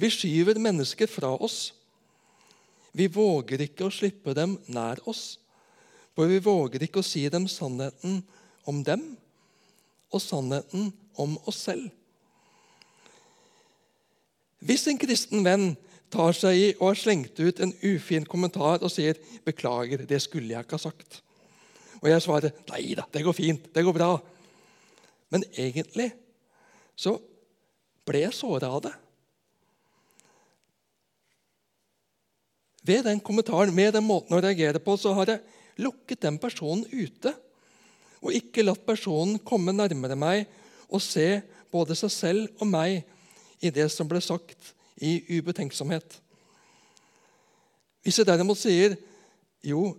[0.00, 1.74] Vi skyver mennesker fra oss.
[2.92, 5.38] Vi våger ikke å slippe dem nær oss,
[6.16, 8.20] for vi våger ikke å si dem sannheten
[8.68, 9.04] om dem
[10.10, 11.88] og sannheten om oss selv.
[14.60, 15.72] Hvis en kristen venn
[16.12, 20.52] tar seg i og har slengt ut en ufin kommentar og sier 'beklager, det skulle
[20.52, 21.22] jeg ikke ha sagt',
[22.02, 24.20] og jeg svarer 'nei da, det går fint, det går bra',
[25.30, 26.12] men egentlig
[26.96, 27.18] så
[28.04, 28.94] ble jeg såra av det.
[32.86, 36.86] Ved den kommentaren, med den måten å reagere på, så har jeg lukket den personen
[36.90, 37.34] ute.
[38.20, 40.46] Og ikke latt personen komme nærmere meg
[40.90, 41.40] og se
[41.72, 43.02] både seg selv og meg
[43.60, 46.16] i det som ble sagt i ubetenksomhet.
[48.04, 48.96] Hvis jeg derimot sier
[49.64, 49.92] jo,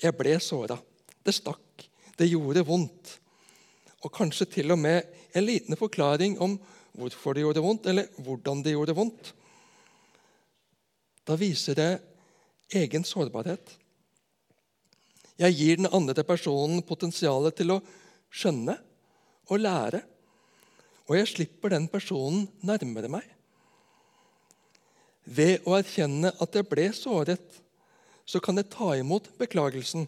[0.00, 0.78] jeg ble såra,
[1.24, 1.84] det stakk,
[2.16, 3.18] det gjorde vondt,
[4.04, 5.04] og kanskje til og med
[5.36, 6.56] en liten forklaring om
[6.96, 9.32] hvorfor det gjorde vondt, eller hvordan det gjorde vondt,
[11.24, 11.92] da viser det
[12.74, 13.76] egen sårbarhet.
[15.40, 17.80] Jeg gir den andre personen potensialet til å
[18.34, 18.76] skjønne
[19.50, 20.02] og lære.
[21.08, 23.24] Og jeg slipper den personen nærmere meg.
[25.24, 27.44] Ved å erkjenne at jeg ble såret,
[28.24, 30.06] så kan jeg ta imot beklagelsen.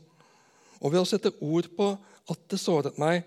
[0.81, 1.91] Og ved å sette ord på
[2.31, 3.25] at det såret meg,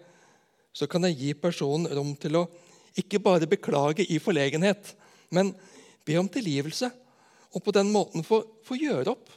[0.74, 2.48] så kan jeg gi personen rom til å
[2.98, 4.94] ikke bare beklage i forlegenhet,
[5.34, 5.52] men
[6.06, 6.90] be om tilgivelse.
[7.56, 9.32] Og på den måten få, få gjøre opp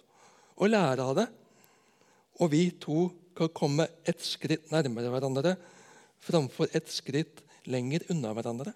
[0.58, 1.28] og lære av det.
[2.40, 5.56] Og vi to kan komme et skritt nærmere hverandre
[6.22, 8.74] framfor et skritt lenger unna hverandre.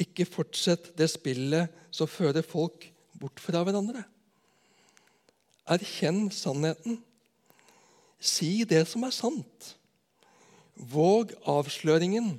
[0.00, 2.86] Ikke fortsett det spillet som fører folk
[3.20, 4.06] bort fra hverandre.
[5.70, 7.02] Erkjenn sannheten.
[8.20, 9.74] Si det som er sant.
[10.74, 12.38] Våg avsløringen.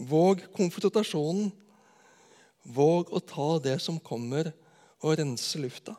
[0.00, 1.50] Våg konfrontasjonen.
[2.62, 4.52] Våg å ta det som kommer,
[5.00, 5.94] og rense lufta.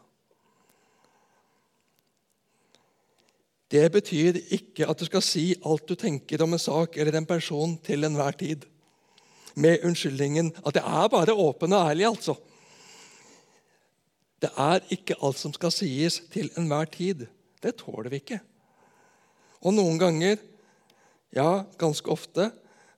[3.72, 7.26] Det betyr ikke at du skal si alt du tenker om en sak eller en
[7.26, 8.68] person til enhver tid.
[9.56, 12.36] Med unnskyldningen at det er bare åpen og ærlig, altså.
[14.42, 17.28] Det er ikke alt som skal sies til enhver tid.
[17.64, 18.42] Det tåler vi ikke.
[19.62, 20.38] Og noen ganger,
[21.34, 22.50] ja, ganske ofte,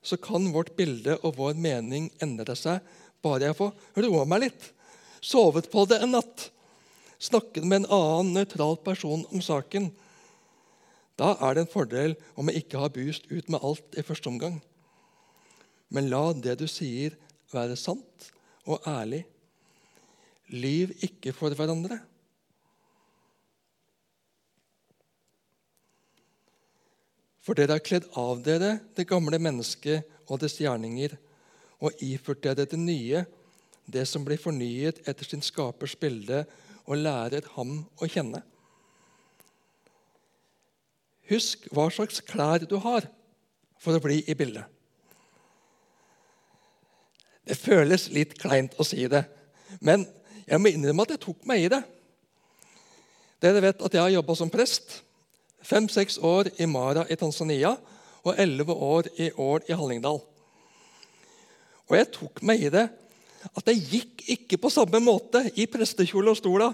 [0.04, 2.84] så kan vårt bilde og vår mening endre seg
[3.24, 4.64] bare jeg får roa meg litt,
[5.24, 6.50] sovet på det en natt,
[7.18, 9.88] snakket med en annen nøytral person om saken
[11.20, 14.30] da er det en fordel om jeg ikke har bust ut med alt i første
[14.30, 14.58] omgang.
[15.94, 17.14] Men la det du sier,
[17.54, 18.30] være sant
[18.66, 19.22] og ærlig.
[20.50, 22.00] Lyv ikke for hverandre.
[27.44, 31.12] For dere har kledd av dere det gamle mennesket og dets gjerninger,
[31.84, 33.24] og iført dere det nye,
[33.84, 36.44] det som blir fornyet etter sin skapers bilde,
[36.84, 38.40] og lærer ham å kjenne.
[41.28, 43.06] Husk hva slags klær du har
[43.80, 44.64] for å bli i bildet.
[47.44, 49.24] Det føles litt kleint å si det,
[49.84, 50.06] men
[50.44, 51.80] jeg må innrømme at jeg tok meg i det.
[53.44, 55.02] Dere vet at jeg har jobba som prest.
[55.64, 57.72] Fem-seks år i Mara i Tanzania
[58.24, 60.20] og elleve år i Ål i Hallingdal.
[61.88, 62.84] Og jeg tok meg i det
[63.44, 66.70] at jeg gikk ikke på samme måte i prestekjole og stola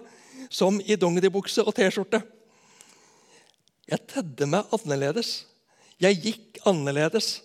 [0.50, 2.20] som i dongeribukse og T-skjorte.
[3.90, 5.32] Jeg tedde meg annerledes.
[6.00, 7.40] Jeg gikk annerledes.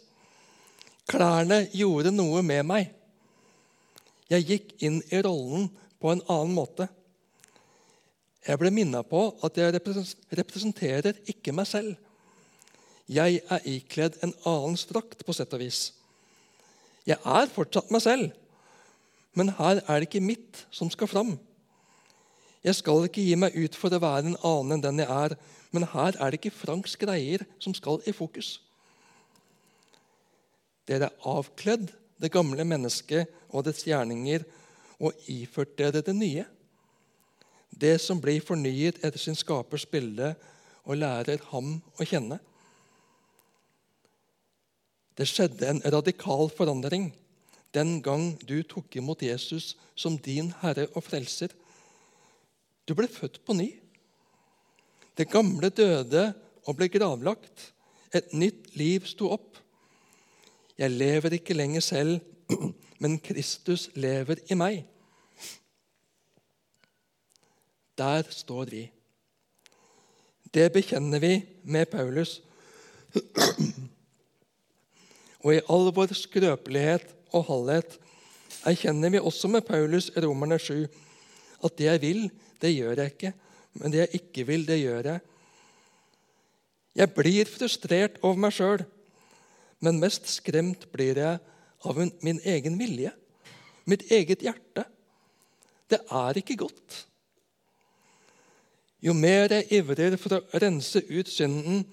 [1.09, 2.91] Klærne gjorde noe med meg.
[4.29, 5.69] Jeg gikk inn i rollen
[6.01, 6.87] på en annen måte.
[8.45, 9.73] Jeg ble minnet på at jeg
[10.37, 11.95] representerer ikke meg selv.
[13.09, 15.91] Jeg er ikledd en annens drakt, på sett og vis.
[17.05, 18.31] Jeg er fortsatt meg selv,
[19.37, 21.35] men her er det ikke mitt som skal fram.
[22.65, 25.35] Jeg skal ikke gi meg ut for å være en annen enn den jeg er,
[25.73, 28.55] men her er det ikke Franks greier som skal i fokus.
[30.89, 34.45] Dere er avkledd det gamle mennesket og dets gjerninger
[35.01, 36.45] og iført dere det nye.
[37.69, 40.33] Det som blir fornyet etter sin skapers bilde
[40.85, 42.39] og lærer ham å kjenne.
[45.15, 47.09] Det skjedde en radikal forandring
[47.75, 51.51] den gang du tok imot Jesus som din Herre og Frelser.
[52.87, 53.67] Du ble født på ny.
[55.15, 56.29] Det gamle døde
[56.65, 57.71] og ble gravlagt.
[58.15, 59.59] Et nytt liv sto opp.
[60.79, 62.19] Jeg lever ikke lenger selv,
[63.01, 64.83] men Kristus lever i meg.
[67.97, 68.91] Der står vi.
[70.53, 72.41] Det bekjenner vi med Paulus.
[75.45, 77.99] Og i all vår skrøpelighet og halvhet
[78.65, 80.87] erkjenner vi også med Paulus Romerne 7
[81.65, 82.31] at det jeg vil,
[82.61, 83.33] det gjør jeg ikke
[83.81, 85.23] men det jeg ikke vil, det gjør jeg.
[86.95, 88.85] Jeg blir frustrert over meg sjøl,
[89.83, 91.41] men mest skremt blir jeg
[91.85, 93.11] av min egen vilje,
[93.85, 94.85] mitt eget hjerte.
[95.91, 97.01] Det er ikke godt.
[99.05, 101.83] Jo mer jeg ivrer for å rense ut synden,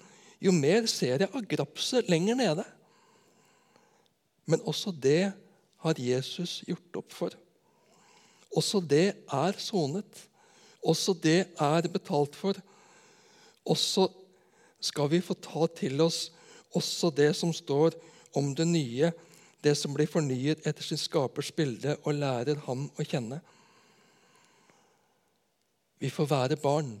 [0.41, 2.65] jo mer ser jeg av grapset lenger nede.
[4.49, 5.31] Men også det
[5.83, 7.35] har Jesus gjort opp for.
[8.53, 10.25] Også det er sonet.
[10.83, 12.57] Også det er betalt for.
[13.63, 14.09] Også
[14.83, 16.27] skal vi få ta til oss
[16.73, 17.95] også det som står
[18.35, 19.11] om det nye,
[19.63, 23.39] det som blir fornyet etter sin skapers bilde, og lærer ham å kjenne.
[26.03, 26.97] Vi får være barn.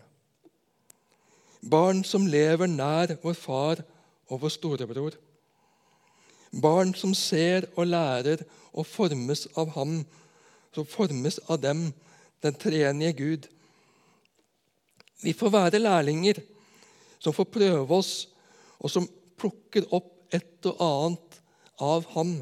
[1.59, 3.81] Barn som lever nær vår far
[4.31, 5.17] og vår storebror.
[6.63, 9.97] Barn som ser og lærer og formes av ham,
[10.71, 11.89] som formes av dem,
[12.39, 13.51] den treenige Gud.
[15.19, 16.39] Vi får være lærlinger
[17.19, 18.15] som får prøve oss,
[18.79, 21.39] og som plukker opp et og annet
[21.83, 22.37] av ham.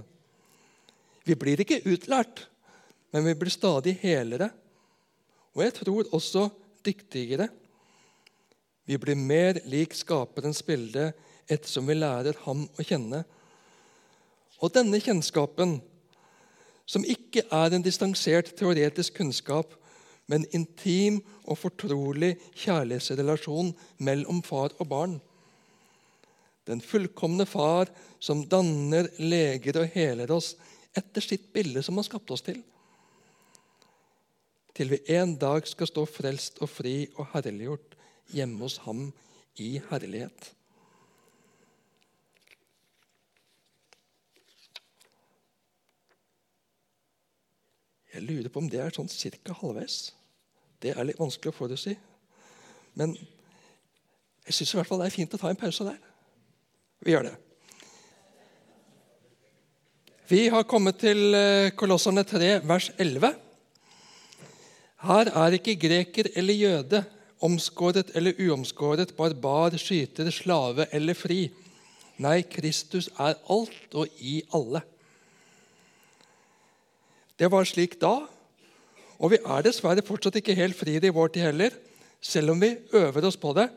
[1.26, 2.46] Vi blir ikke utlært,
[3.14, 4.54] men vi blir stadig helere.
[5.56, 6.48] Og jeg tror også
[6.86, 7.50] dyktigere.
[8.88, 11.12] Vi blir mer lik skaperens bilde
[11.52, 13.24] ettersom vi lærer ham å kjenne.
[14.62, 15.80] Og denne kjennskapen,
[16.86, 19.74] som ikke er en distansert teoretisk kunnskap,
[20.32, 23.74] men intim og fortrolig kjærlighetsrelasjon
[24.06, 25.16] mellom far og barn.
[26.68, 27.90] Den fullkomne far
[28.22, 30.54] som danner, leger og heler oss
[30.96, 32.62] etter sitt bilde som han skapte oss til.
[34.76, 37.98] Til vi en dag skal stå frelst og fri og herliggjort
[38.32, 39.10] hjemme hos ham
[39.60, 40.54] i herlighet.
[48.12, 50.12] Jeg lurer på om det er sånn cirka halvveis.
[50.84, 51.94] Det er litt vanskelig å forutsi.
[53.00, 53.14] Men
[54.48, 56.00] jeg syns i hvert fall det er fint å ta en pause der.
[57.02, 57.38] Vi gjør det.
[60.32, 63.51] Vi har kommet til eh, Kolosserne 3, vers 11.
[65.02, 67.04] Her er ikke greker eller jøde,
[67.42, 71.48] omskåret eller uomskåret, barbar, skyter, slave eller fri.
[72.22, 74.84] Nei, Kristus er alt og i alle.
[77.34, 78.14] Det var slik da,
[79.18, 81.74] og vi er dessverre fortsatt ikke helt fri i vår tid heller,
[82.22, 83.72] selv om vi øver oss på det.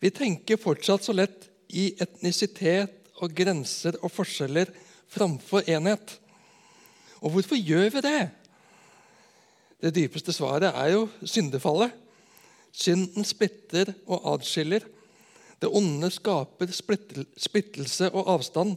[0.00, 4.68] Vi tenker fortsatt så lett i etnisitet og grenser og forskjeller
[5.08, 6.18] framfor enhet.
[7.24, 8.20] Og hvorfor gjør vi det?
[9.82, 11.92] Det dypeste svaret er jo syndefallet.
[12.72, 14.84] Synden splitter og adskiller.
[15.58, 16.72] Det onde skaper
[17.38, 18.76] splittelse og avstand.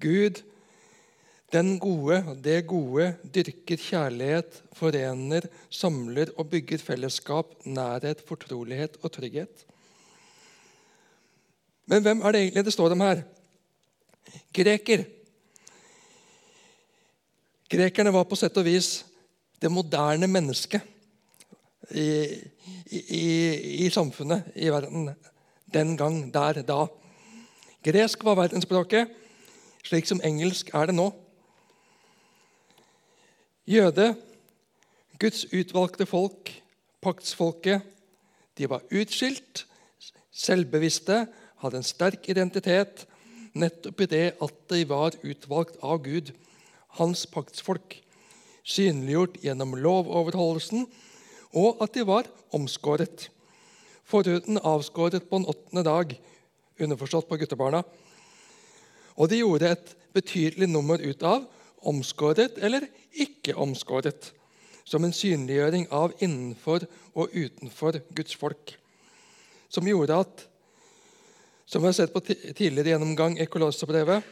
[0.00, 0.42] Gud
[1.50, 9.64] den gode, det gode, dyrker kjærlighet, forener, samler og bygger fellesskap, nærhet, fortrolighet og trygghet.
[11.90, 13.24] Men hvem er det egentlig det står om her?
[14.54, 15.02] Greker.
[17.70, 18.92] Grekerne var på sett og vis
[19.60, 20.80] det moderne mennesket
[21.90, 22.08] i,
[22.90, 23.26] i,
[23.84, 25.10] i, samfunnet, i verden,
[25.74, 26.86] den gang, der, da.
[27.84, 29.10] Gresk var verdensspråket,
[29.84, 31.10] slik som engelsk er det nå.
[33.70, 34.14] Jøde,
[35.20, 36.52] Guds utvalgte folk,
[37.02, 37.84] paktsfolket,
[38.58, 39.66] de var utskilt,
[40.32, 41.26] selvbevisste,
[41.60, 43.06] hadde en sterk identitet
[43.52, 46.32] nettopp i det at de var utvalgt av Gud,
[46.98, 47.98] hans paktsfolk,
[48.66, 50.86] synliggjort gjennom lovoverholdelsen,
[51.56, 53.28] og at de var omskåret.
[54.06, 56.12] Forhuden avskåret på en åttende dag,
[56.80, 57.82] underforstått på guttebarna.
[59.20, 61.44] Og de gjorde et betydelig nummer ut av
[61.86, 64.32] omskåret eller ikke omskåret,
[64.84, 68.74] som en synliggjøring av innenfor og utenfor Guds folk.
[69.70, 70.46] Som gjorde at
[71.70, 74.24] som vi har sett på tidligere gjennomgang i Kolossebrevet,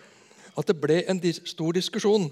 [0.59, 2.26] at det ble en stor diskusjon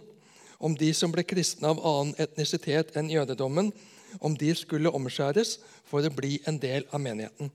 [0.58, 3.72] om de som ble kristne av annen etnisitet enn jødedommen,
[4.20, 5.56] om de skulle omskjæres
[5.88, 7.50] for å bli en del av menigheten.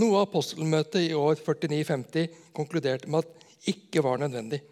[0.00, 4.62] Noe av apostelmøtet i år 49-50 konkluderte med at ikke var nødvendig.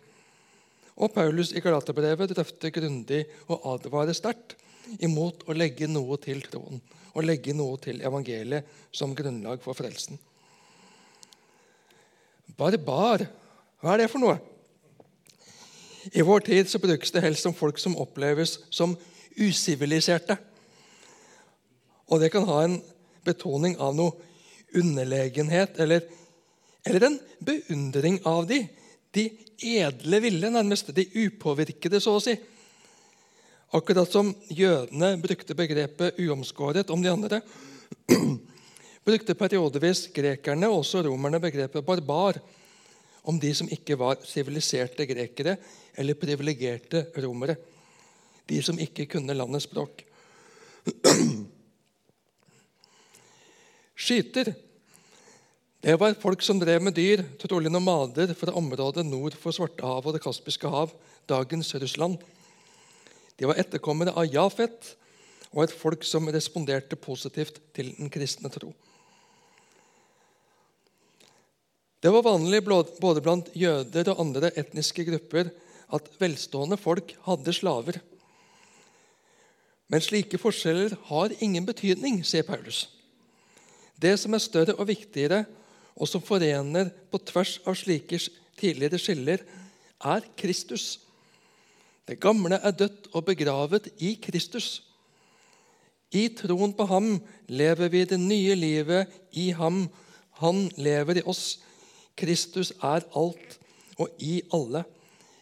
[0.98, 4.56] Og Paulus i Galaterbrevet drøfter grundig og advarer sterkt
[5.04, 6.80] imot å legge noe til troen
[7.14, 10.18] og legge noe til evangeliet som grunnlag for frelsen.
[12.58, 13.26] Barbar,
[13.82, 14.38] hva er det for noe?
[16.12, 18.96] I vår tid så brukes det helst som folk som oppleves som
[19.36, 20.36] usiviliserte.
[22.08, 22.78] Og det kan ha en
[23.26, 24.16] betoning av noe
[24.76, 26.02] underlegenhet eller,
[26.86, 28.62] eller en beundring av de
[29.10, 29.24] de
[29.58, 30.92] edle ville, nærmest.
[30.94, 32.34] De upåvirkede, så å si.
[33.76, 37.40] Akkurat som jødene brukte begrepet 'uomskåret' om de andre,
[39.08, 42.40] brukte periodevis grekerne og også romerne begrepet 'barbar'
[43.28, 45.56] om de som ikke var siviliserte grekere
[45.98, 47.58] eller privilegerte romere.
[48.48, 50.00] De som ikke kunne landets språk.
[54.08, 54.54] Skyter
[55.78, 60.16] det var folk som drev med dyr, trolig nomader fra området nord for Svartehavet og
[60.16, 60.90] Det kaspiske hav,
[61.30, 62.16] dagens Russland.
[63.38, 64.96] De var etterkommere av Jafet
[65.52, 68.72] og et folk som responderte positivt til den kristne tro.
[71.98, 75.50] Det var vanlig både blant jøder og andre etniske grupper
[75.94, 77.98] at velstående folk hadde slaver.
[79.88, 82.86] Men slike forskjeller har ingen betydning, sier Paulus.
[83.98, 85.42] Det som er større og viktigere,
[85.98, 88.20] og som forener på tvers av slike
[88.60, 89.42] tidligere skiller,
[89.98, 91.00] er Kristus.
[92.06, 94.84] Det gamle er dødt og begravet i Kristus.
[96.14, 97.16] I troen på ham
[97.50, 99.88] lever vi det nye livet i ham.
[100.38, 101.58] Han lever i oss.
[102.18, 103.58] Kristus er alt
[103.98, 104.84] og i alle.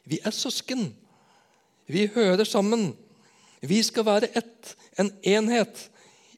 [0.05, 0.91] Vi er søsken.
[1.87, 2.93] Vi hører sammen.
[3.61, 5.89] Vi skal være ett, en enhet.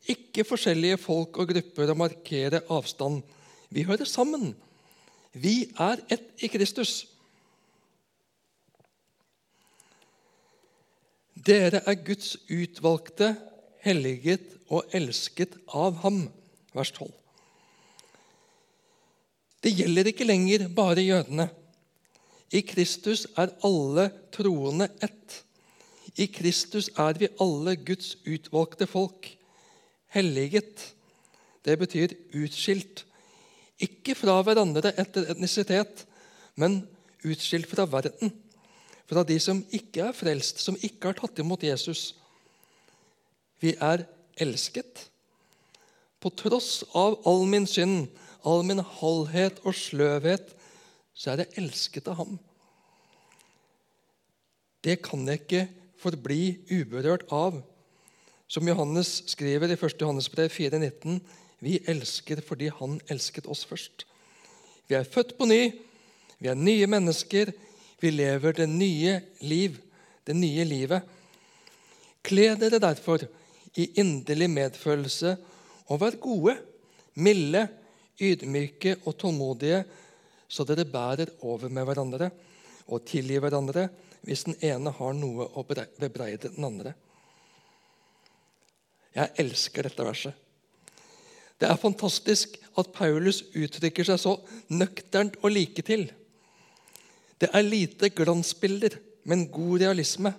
[0.08, 3.22] Ikke forskjellige folk og grupper å markere avstand.
[3.70, 4.54] Vi hører sammen.
[5.32, 7.02] Vi er ett i Kristus.
[11.48, 13.34] Dere er Guds utvalgte,
[13.84, 16.26] helliget og elsket av ham.
[16.74, 17.12] Vers 12.
[19.62, 21.48] Det gjelder ikke lenger bare jødene.
[22.54, 25.42] I Kristus er alle troende ett.
[26.16, 29.28] I Kristus er vi alle Guds utvalgte folk.
[30.14, 30.94] Helliget.
[31.64, 33.04] Det betyr utskilt.
[33.78, 36.06] Ikke fra hverandre etter etnisitet,
[36.56, 36.80] men
[37.26, 38.32] utskilt fra verden.
[39.08, 42.14] Fra de som ikke er frelst, som ikke har tatt imot Jesus.
[43.60, 44.06] Vi er
[44.40, 45.06] elsket.
[46.18, 48.08] På tross av all min synd,
[48.46, 50.54] all min halvhet og sløvhet,
[51.14, 52.36] så er jeg elsket av ham.
[54.84, 55.64] Det kan jeg ikke
[55.98, 57.58] forbli uberørt av.
[58.48, 59.98] Som Johannes skriver i 1.
[60.00, 61.18] Johannes brev 4,19.:
[61.60, 64.06] Vi elsker fordi Han elsket oss først.
[64.88, 65.72] Vi er født på ny,
[66.38, 67.52] vi er nye mennesker,
[68.00, 69.76] vi lever det nye liv,
[70.26, 71.02] det nye livet.
[72.22, 73.26] Kle dere derfor
[73.76, 75.36] i inderlig medfølelse
[75.88, 76.56] og vær gode,
[77.14, 77.66] milde,
[78.20, 79.82] ydmyke og tålmodige,
[80.48, 82.30] så dere bærer over med hverandre
[82.88, 83.88] og tilgir hverandre
[84.24, 86.94] hvis den ene har noe å bebreide den andre.
[89.14, 90.34] Jeg elsker dette verset.
[91.58, 94.34] Det er fantastisk at Paulus uttrykker seg så
[94.70, 96.06] nøkternt og like til.
[97.38, 100.32] Det er lite glansbilder, men god realisme.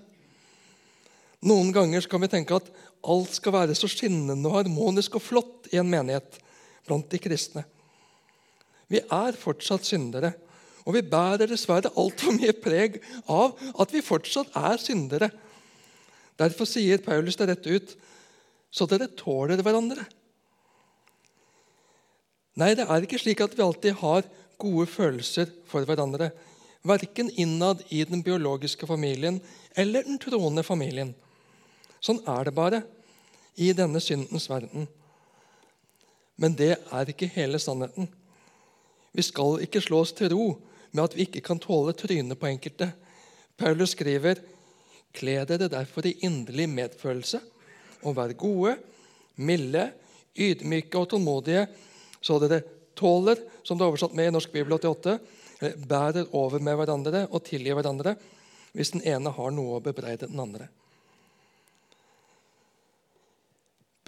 [1.47, 2.69] Noen ganger kan vi tenke at
[3.07, 6.39] alt skal være så skinnende og harmonisk og flott i en menighet
[6.87, 7.65] blant de kristne.
[8.89, 10.33] Vi er fortsatt syndere,
[10.87, 12.97] og vi bærer dessverre altfor mye preg
[13.29, 15.29] av at vi fortsatt er syndere.
[16.39, 17.97] Derfor sier Paulus det rett ut
[18.71, 20.03] så dere tåler hverandre.
[22.59, 24.27] Nei, det er ikke slik at vi alltid har
[24.59, 26.31] gode følelser for hverandre.
[26.85, 29.39] Verken innad i den biologiske familien
[29.77, 31.13] eller den troende familien.
[32.03, 32.83] Sånn er det bare
[33.59, 34.87] i denne syndens verden.
[36.39, 38.07] Men det er ikke hele sannheten.
[39.11, 40.47] Vi skal ikke slå oss til ro
[40.91, 42.91] med at vi ikke kan tåle trynet på enkelte.
[43.59, 44.39] Paulus skriver,
[45.13, 47.39] Kle dere derfor i inderlig medfølelse
[48.05, 48.75] og vær gode,
[49.41, 49.87] milde,
[50.37, 51.65] ydmyke og tålmodige,
[52.21, 52.61] så dere
[52.95, 55.17] tåler, som det er oversatt med i Norsk Bibel 88,
[55.89, 58.15] bærer over med hverandre og tilgir hverandre
[58.77, 60.69] hvis den ene har noe å bebreide den andre.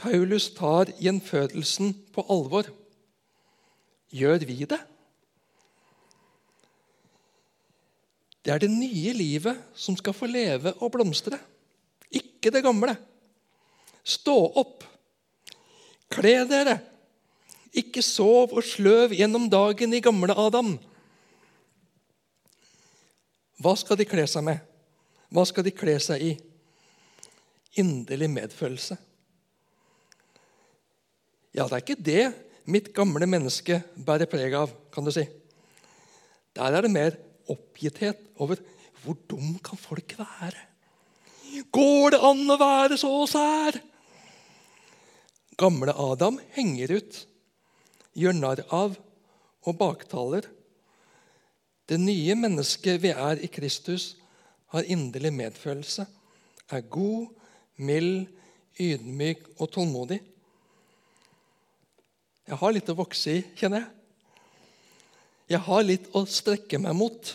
[0.02, 2.70] Paulus tar gjenfødelsen på alvor.
[4.12, 4.80] Gjør vi det?
[8.42, 11.38] Det er det nye livet som skal få leve og blomstre,
[12.10, 12.96] ikke det gamle.
[14.02, 14.82] Stå opp.
[16.12, 16.80] Kle dere.
[17.78, 20.74] Ikke sov og sløv gjennom dagen i gamle Adam.
[23.62, 24.58] Hva skal de kle seg med?
[25.32, 26.34] Hva skal de kle seg i?
[27.80, 28.98] Inderlig medfølelse.
[31.52, 32.26] Ja, det er ikke det
[32.72, 35.26] mitt gamle menneske bærer preg av, kan du si.
[36.56, 37.18] Der er det mer
[37.52, 38.60] oppgitthet over
[39.02, 40.68] hvor dum kan folk være?
[41.74, 43.80] Går det an å være så sær?
[45.60, 47.18] Gamle Adam henger ut,
[48.18, 48.96] gjør narr av
[49.68, 50.48] og baktaler.
[51.90, 54.16] Det nye mennesket vi er i Kristus,
[54.72, 56.06] har inderlig medfølelse,
[56.72, 57.28] er god,
[57.84, 58.30] mild,
[58.80, 60.22] ydmyk og tålmodig.
[62.52, 63.92] Jeg har litt å vokse i, kjenner jeg.
[65.54, 67.30] Jeg har litt å strekke meg mot.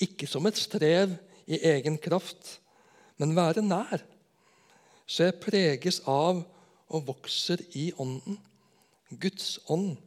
[0.00, 1.12] Ikke som et strev
[1.44, 2.54] i egen kraft,
[3.20, 4.00] men være nær.
[5.04, 6.40] Så jeg preges av
[6.88, 8.40] og vokser i Ånden.
[9.20, 9.98] Guds ånd.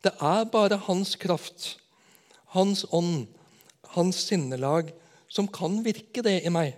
[0.00, 1.74] Det er bare Hans kraft,
[2.56, 3.26] Hans ånd,
[3.92, 4.94] Hans sinnelag,
[5.28, 6.72] som kan virke det i meg.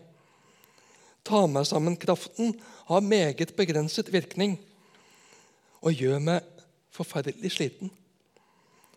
[1.22, 2.56] Ta meg sammen-kraften
[2.88, 4.58] har meget begrenset virkning
[5.82, 6.64] og gjør meg
[6.94, 7.92] forferdelig sliten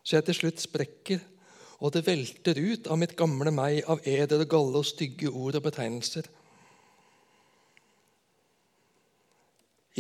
[0.04, 1.22] så jeg til slutt sprekker,
[1.82, 5.58] og det velter ut av mitt gamle meg av eder og galle og stygge ord
[5.58, 6.28] og betegnelser.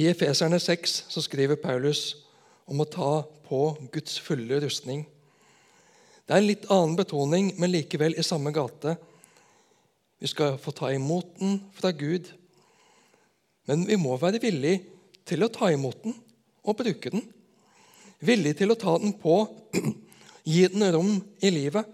[0.02, 2.16] I Efeserne 6 så skriver Paulus
[2.70, 3.12] om å ta
[3.48, 3.62] på
[3.94, 5.04] Guds fulle rustning.
[6.26, 8.96] Det er en litt annen betoning, men likevel i samme gate.
[10.22, 12.30] Vi skal få ta imot den fra Gud,
[13.68, 14.78] men vi må være villig
[15.28, 16.16] til å ta imot den
[16.62, 17.24] og bruke den
[18.22, 19.44] villig til å ta den på,
[20.54, 21.88] gi den rom i livet,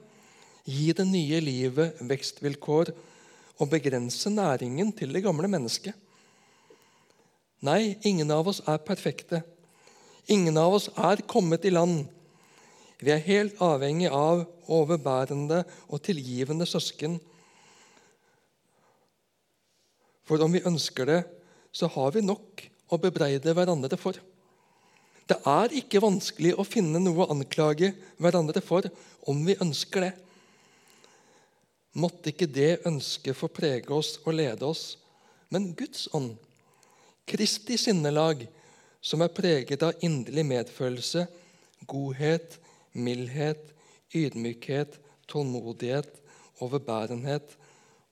[0.68, 2.92] gi det nye livet vekstvilkår
[3.58, 5.96] og begrense næringen til det gamle mennesket.
[7.66, 9.42] Nei, ingen av oss er perfekte.
[10.30, 12.06] Ingen av oss er kommet i land.
[13.00, 17.18] Vi er helt avhengig av overbærende og tilgivende søsken.
[20.28, 21.22] For om vi ønsker det,
[21.72, 24.20] så har vi nok å bebreide hverandre for.
[25.28, 28.88] Det er ikke vanskelig å finne noe å anklage hverandre for
[29.28, 30.14] om vi ønsker det.
[32.00, 34.96] Måtte ikke det ønsket få prege oss og lede oss,
[35.52, 36.36] men Guds ånd,
[37.28, 38.46] Kristi sinnelag,
[39.04, 41.26] som er preget av inderlig medfølelse,
[41.88, 42.56] godhet,
[42.96, 43.66] mildhet,
[44.16, 44.96] ydmykhet,
[45.28, 46.08] tålmodighet,
[46.64, 47.58] overbærenhet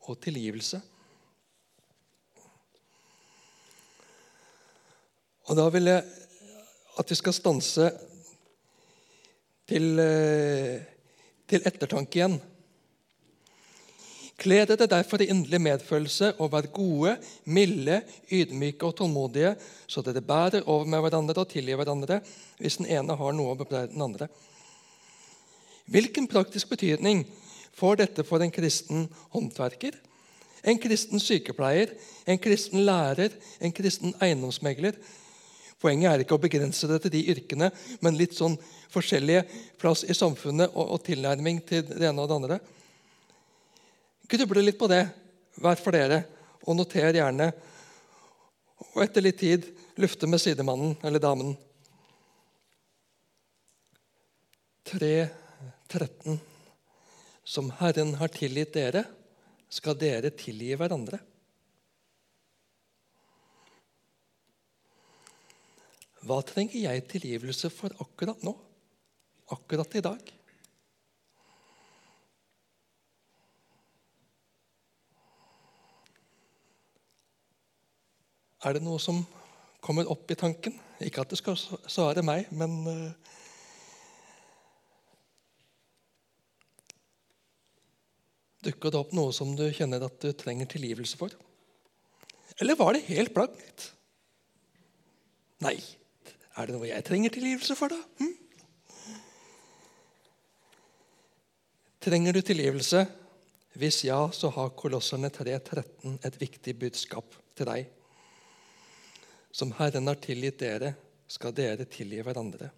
[0.06, 0.82] og tilgivelse.
[5.46, 6.25] Og Da vil jeg
[7.00, 7.92] at vi skal stanse
[9.68, 10.82] til, eh,
[11.48, 12.38] til ettertanke igjen.
[14.36, 17.16] Kle dere derfor i inderlig medfølelse og vær gode,
[17.46, 19.56] milde, ydmyke og tålmodige,
[19.88, 22.20] så dere bærer over med hverandre og tilgir hverandre
[22.60, 24.28] hvis den ene har noe å bebreide den andre.
[25.88, 27.24] Hvilken praktisk betydning
[27.76, 29.96] får dette for en kristen håndverker,
[30.66, 31.94] en kristen sykepleier,
[32.28, 33.32] en kristen lærer,
[33.62, 34.98] en kristen eiendomsmegler,
[35.86, 37.68] Poenget er ikke å begrense det til de yrkene,
[38.02, 38.56] men litt sånn
[38.90, 39.44] forskjellige
[39.78, 42.58] plass i samfunnet og, og tilnærming til det ene og det andre.
[44.26, 45.04] Gruble litt på det,
[45.62, 46.24] hver for dere,
[46.66, 47.52] og noter gjerne.
[48.96, 49.68] Og etter litt tid
[50.02, 51.54] lufte med sidemannen eller damen.
[54.90, 56.42] 3.13.
[57.46, 59.06] Som Herren har tilgitt dere,
[59.70, 61.22] skal dere tilgi hverandre.
[66.26, 68.56] Hva trenger jeg tilgivelse for akkurat nå?
[69.54, 70.32] Akkurat i dag?
[78.66, 79.22] Er det noe som
[79.86, 80.74] kommer opp i tanken?
[81.06, 83.34] Ikke at det skal svare meg, men uh,
[88.66, 91.30] Dukker det opp noe som du kjenner at du trenger tilgivelse for?
[92.58, 93.92] Eller var det helt blankt?
[95.62, 95.76] Nei.
[96.56, 98.00] Er det noe jeg trenger tilgivelse for, da?
[98.22, 98.34] Hm?
[102.06, 103.02] Trenger du tilgivelse?
[103.76, 107.90] Hvis ja, så har Kolosserne 3.13 et viktig budskap til deg.
[109.52, 110.94] Som Herren har tilgitt dere,
[111.28, 112.70] skal dere tilgi hverandre.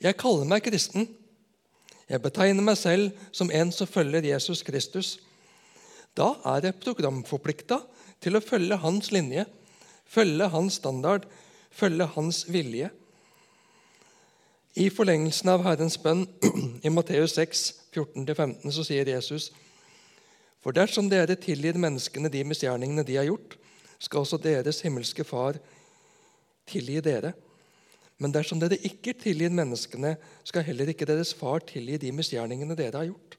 [0.00, 1.06] Jeg kaller meg kristen.
[2.10, 5.18] Jeg betegner meg selv som en som følger Jesus Kristus.
[6.18, 7.78] Da er jeg programforplikta
[8.24, 9.44] til å følge hans linje,
[10.10, 11.28] følge hans standard,
[11.70, 12.90] følge hans vilje.
[14.78, 16.26] I forlengelsen av Herrens bønn
[16.86, 17.64] i Matteus 6,
[17.94, 19.50] 14-15 så sier Jesus
[20.62, 23.56] For dersom dere tilgir menneskene de misgjerningene de har gjort,
[23.98, 25.58] skal også deres himmelske Far
[26.70, 27.32] tilgi dere.
[28.20, 30.14] Men dersom dere ikke tilgir menneskene,
[30.44, 33.36] skal heller ikke deres far tilgi de misgjerningene dere har gjort.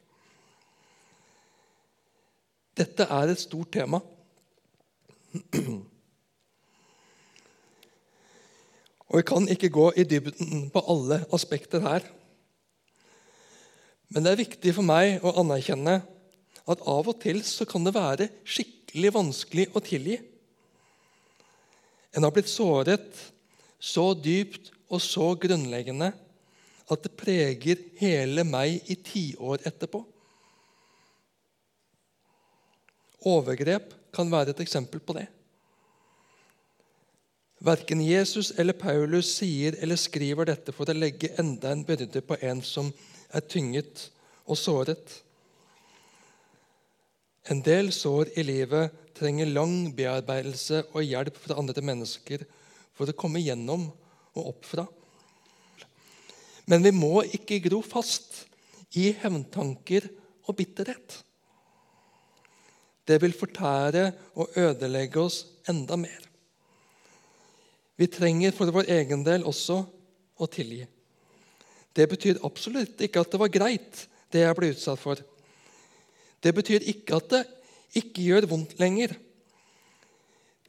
[2.82, 4.01] Dette er et stort tema.
[9.12, 12.05] Og Vi kan ikke gå i dybden på alle aspekter her.
[14.07, 15.97] Men det er viktig for meg å anerkjenne
[16.72, 20.16] at av og til så kan det være skikkelig vanskelig å tilgi.
[22.16, 23.20] En har blitt såret
[23.80, 26.12] så dypt og så grunnleggende
[26.91, 30.03] at det preger hele meg i tiår etterpå.
[33.28, 35.28] Overgrep kan være et eksempel på det.
[37.62, 42.39] Verken Jesus eller Paulus sier eller skriver dette for å legge enda en byrde på
[42.41, 42.89] en som
[43.30, 44.07] er tynget
[44.49, 45.20] og såret.
[47.53, 52.47] En del sår i livet trenger lang bearbeidelse og hjelp fra andre mennesker
[52.97, 53.86] for å komme gjennom
[54.34, 54.88] og opp fra.
[56.66, 58.45] Men vi må ikke gro fast
[58.97, 60.09] i hevntanker
[60.47, 61.20] og bitterhet.
[63.05, 64.09] Det vil fortære
[64.39, 66.30] og ødelegge oss enda mer.
[68.01, 69.83] Vi trenger for vår egen del også
[70.41, 70.87] å tilgi.
[71.93, 75.19] Det betyr absolutt ikke at det var greit, det jeg ble utsatt for.
[76.41, 77.41] Det betyr ikke at det
[78.01, 79.13] ikke gjør vondt lenger.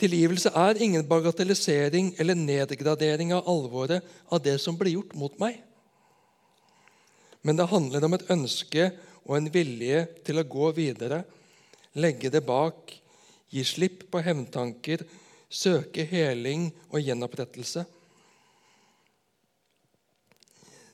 [0.02, 5.56] Tilgivelse er ingen bagatellisering eller nedgradering av alvoret av det som ble gjort mot meg.
[7.46, 8.90] Men det handler om et ønske
[9.22, 11.22] og en vilje til å gå videre,
[11.96, 12.92] legge det bak,
[13.52, 15.06] gi slipp på hevntanker
[15.52, 17.84] søke heling og gjenopprettelse.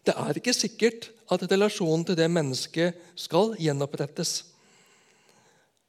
[0.02, 4.40] Det er ikke sikkert at relasjonen til det mennesket skal gjenopprettes.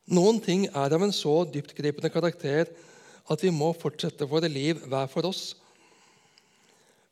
[0.09, 2.69] Noen ting er av en så dyptgripende karakter
[3.29, 5.53] at vi må fortsette våre liv hver for oss.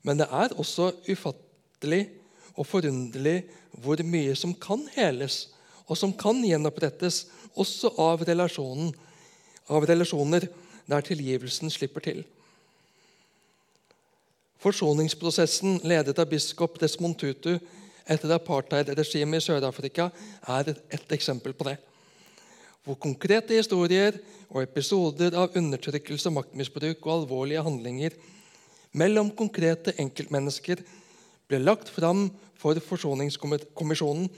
[0.04, 2.08] Men det er også ufattelig
[2.58, 3.44] og forunderlig
[3.78, 5.48] hvor mye som kan heles,
[5.88, 7.28] og som kan gjenopprettes,
[7.58, 8.24] også av,
[9.70, 10.50] av relasjoner
[10.88, 12.24] der tilgivelsen slipper til.
[14.64, 17.60] Forsoningsprosessen ledet av biskop Desmond Tutu
[18.08, 20.10] etter apartheidregimet i Sør-Afrika
[20.48, 21.78] er et eksempel på det.
[22.88, 24.16] Hvor konkrete historier
[24.50, 28.16] og episoder av undertrykkelse, maktmisbruk og alvorlige handlinger
[28.98, 30.82] mellom konkrete enkeltmennesker
[31.48, 34.30] ble lagt fram for Forsoningskommisjonen.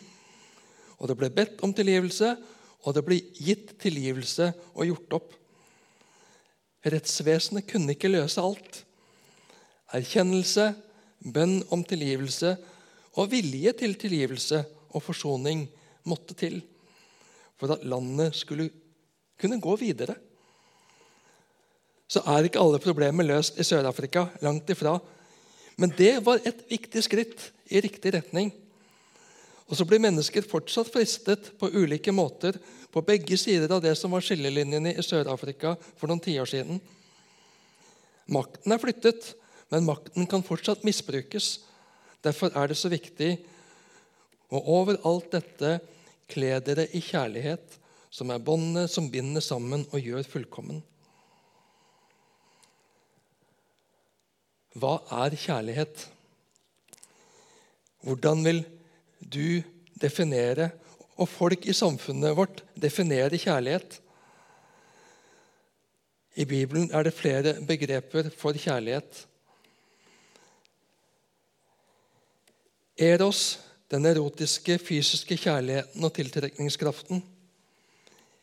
[0.99, 2.33] Og det ble bedt om tilgivelse,
[2.83, 5.38] og det ble gitt tilgivelse og gjort opp.
[6.86, 8.84] Rettsvesenet kunne ikke løse alt.
[9.95, 10.71] Erkjennelse,
[11.19, 12.53] bønn om tilgivelse
[13.19, 14.61] og vilje til tilgivelse
[14.95, 15.65] og forsoning
[16.07, 16.61] måtte til
[17.59, 18.69] for at landet skulle
[19.39, 20.15] kunne gå videre.
[22.09, 24.25] Så er ikke alle problemer løst i Sør-Afrika.
[24.41, 24.95] Langt ifra.
[25.77, 28.49] Men det var et viktig skritt i riktig retning.
[29.70, 32.57] Og så blir mennesker fortsatt fristet på ulike måter
[32.89, 36.82] på begge sider av det som var skillelinjene i Sør-Afrika for noen tiår siden.
[38.34, 39.34] Makten er flyttet,
[39.70, 41.59] men makten kan fortsatt misbrukes.
[42.26, 43.36] Derfor er det så viktig
[44.49, 45.78] å over alt dette
[46.30, 47.78] kle dere i kjærlighet,
[48.09, 50.82] som er båndet som binder sammen og gjør fullkommen.
[54.80, 56.07] Hva er kjærlighet?
[58.05, 58.63] Hvordan vil
[59.20, 59.61] du
[60.01, 60.72] definere,
[61.20, 63.99] og folk i samfunnet vårt definere kjærlighet?
[66.39, 69.26] I Bibelen er det flere begreper for kjærlighet.
[72.99, 73.59] Eros,
[73.91, 77.24] den erotiske, fysiske kjærligheten og tiltrekningskraften.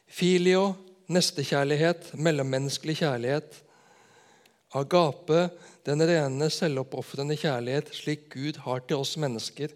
[0.07, 0.75] Filio,
[1.13, 3.63] nestekjærlighet, mellommenneskelig kjærlighet.
[4.77, 5.49] Agape,
[5.87, 9.73] den rene, selvoppofrende kjærlighet slik Gud har til oss mennesker,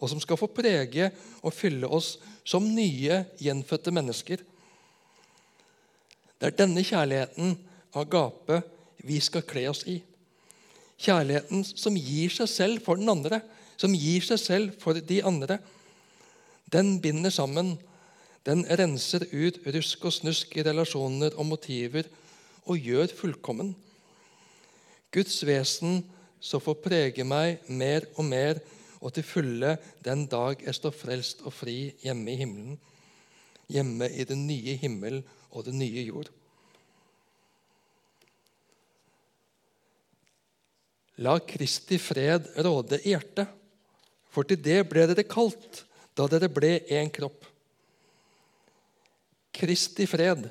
[0.00, 1.10] og som skal få prege
[1.42, 2.16] og fylle oss
[2.46, 4.42] som nye, gjenfødte mennesker.
[6.36, 7.56] Det er denne kjærligheten,
[7.96, 8.60] agape,
[9.06, 10.00] vi skal kle oss i.
[11.00, 13.40] Kjærligheten som gir seg selv for den andre
[13.80, 15.58] som gir seg selv for de andre,
[16.72, 17.76] den binder sammen.
[18.46, 22.06] Den renser ut rusk og snusk i relasjoner og motiver
[22.66, 23.72] og gjør fullkommen.
[25.14, 26.04] Guds vesen
[26.42, 28.60] så får prege meg mer og mer
[29.00, 32.78] og til fulle den dag jeg står frelst og fri hjemme i himmelen,
[33.68, 35.20] hjemme i den nye himmel
[35.50, 36.30] og den nye jord.
[41.24, 43.48] La Kristi fred råde i hjertet.
[44.28, 45.84] For til det ble dere kalt
[46.16, 47.46] da dere ble én kropp.
[49.56, 50.44] Kristi fred.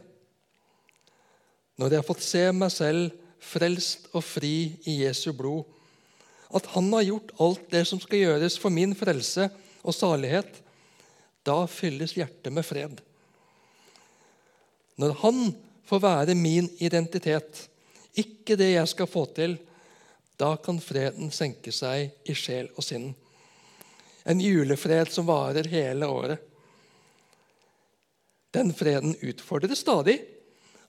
[1.77, 3.13] Når jeg har fått se meg selv
[3.45, 4.55] frelst og fri
[4.89, 5.67] i Jesu blod,
[6.55, 9.49] at Han har gjort alt det som skal gjøres for min frelse
[9.83, 10.61] og salighet,
[11.45, 13.01] da fylles hjertet med fred.
[15.01, 15.39] Når Han
[15.85, 17.67] får være min identitet,
[18.15, 19.57] ikke det jeg skal få til,
[20.39, 23.11] da kan freden senke seg i sjel og sinn.
[24.25, 26.39] En julefred som varer hele året.
[28.55, 30.17] Den freden utfordres stadig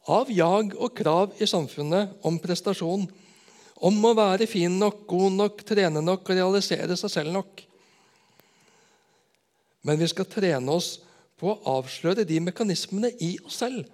[0.06, 3.08] av jag og krav i samfunnet om prestasjon.
[3.76, 7.60] Om å være fin nok, god nok, trene nok og realisere seg selv nok.
[9.86, 10.96] Men vi skal trene oss
[11.36, 13.84] på å avsløre de mekanismene i oss selv.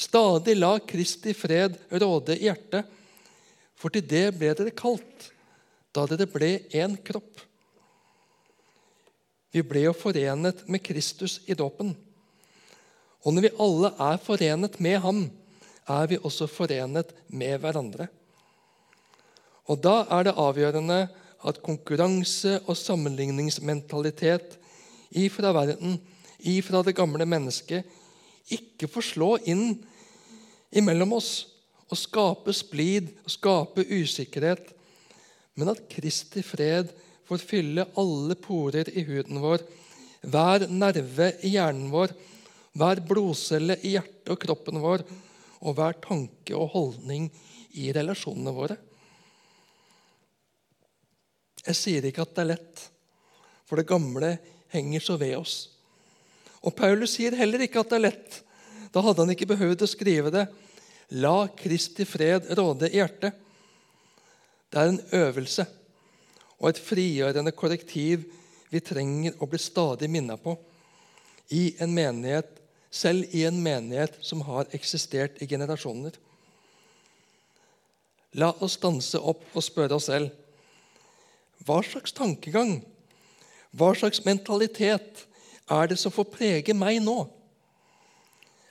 [0.00, 2.88] Stadig la Kristi fred råde i hjertet,
[3.76, 5.30] for til det ble dere kalt
[5.94, 7.42] da dere ble én kropp.
[9.50, 11.92] Vi ble jo forenet med Kristus i dåpen.
[13.26, 15.24] Og når vi alle er forenet med ham,
[15.90, 18.06] er vi også forenet med hverandre.
[19.70, 21.04] Og Da er det avgjørende
[21.46, 24.56] at konkurranse og sammenligningsmentalitet
[25.16, 25.98] ifra verden,
[26.40, 27.86] ifra det gamle mennesket,
[28.50, 29.78] ikke får slå inn
[30.74, 31.30] imellom oss
[31.90, 34.66] og skape splid og skape usikkerhet,
[35.54, 36.90] men at Kristi fred
[37.28, 39.62] får fylle alle porer i huden vår,
[40.26, 42.12] hver nerve i hjernen vår,
[42.74, 45.06] hver blodcelle i hjertet og kroppen vår,
[45.60, 47.28] og hver tanke og holdning
[47.78, 48.76] i relasjonene våre.
[51.66, 52.86] Jeg sier ikke at det er lett,
[53.68, 54.36] for det gamle
[54.72, 55.56] henger så ved oss.
[56.64, 58.40] Og Paulus sier heller ikke at det er lett.
[58.92, 60.46] Da hadde han ikke behøvd å skrive det.
[61.20, 63.36] La Kristi fred råde i hjertet.
[64.70, 65.66] Det er en øvelse
[66.60, 68.26] og et frigjørende korrektiv
[68.70, 70.54] vi trenger å bli stadig minnet på
[71.56, 72.52] i en menighet,
[72.90, 76.14] selv i en menighet som har eksistert i generasjoner.
[78.38, 80.30] La oss stanse opp og spørre oss selv
[81.66, 82.80] hva slags tankegang,
[83.76, 85.26] hva slags mentalitet
[85.70, 87.18] er det som får prege meg nå?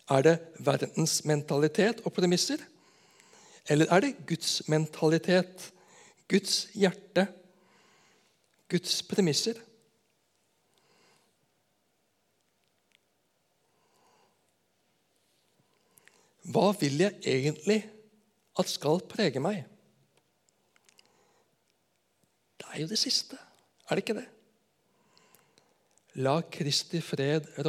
[0.09, 0.35] Er det
[0.65, 2.61] verdens mentalitet og premisser?
[3.69, 5.69] Eller er det Guds mentalitet,
[6.27, 7.27] Guds hjerte,
[8.69, 9.59] Guds premisser?
[16.49, 17.83] Hva vil jeg egentlig
[18.57, 19.61] at skal prege meg?
[22.73, 23.37] Er jo det siste,
[23.89, 24.27] er det ikke det?
[26.19, 27.67] La Kristi fred råde.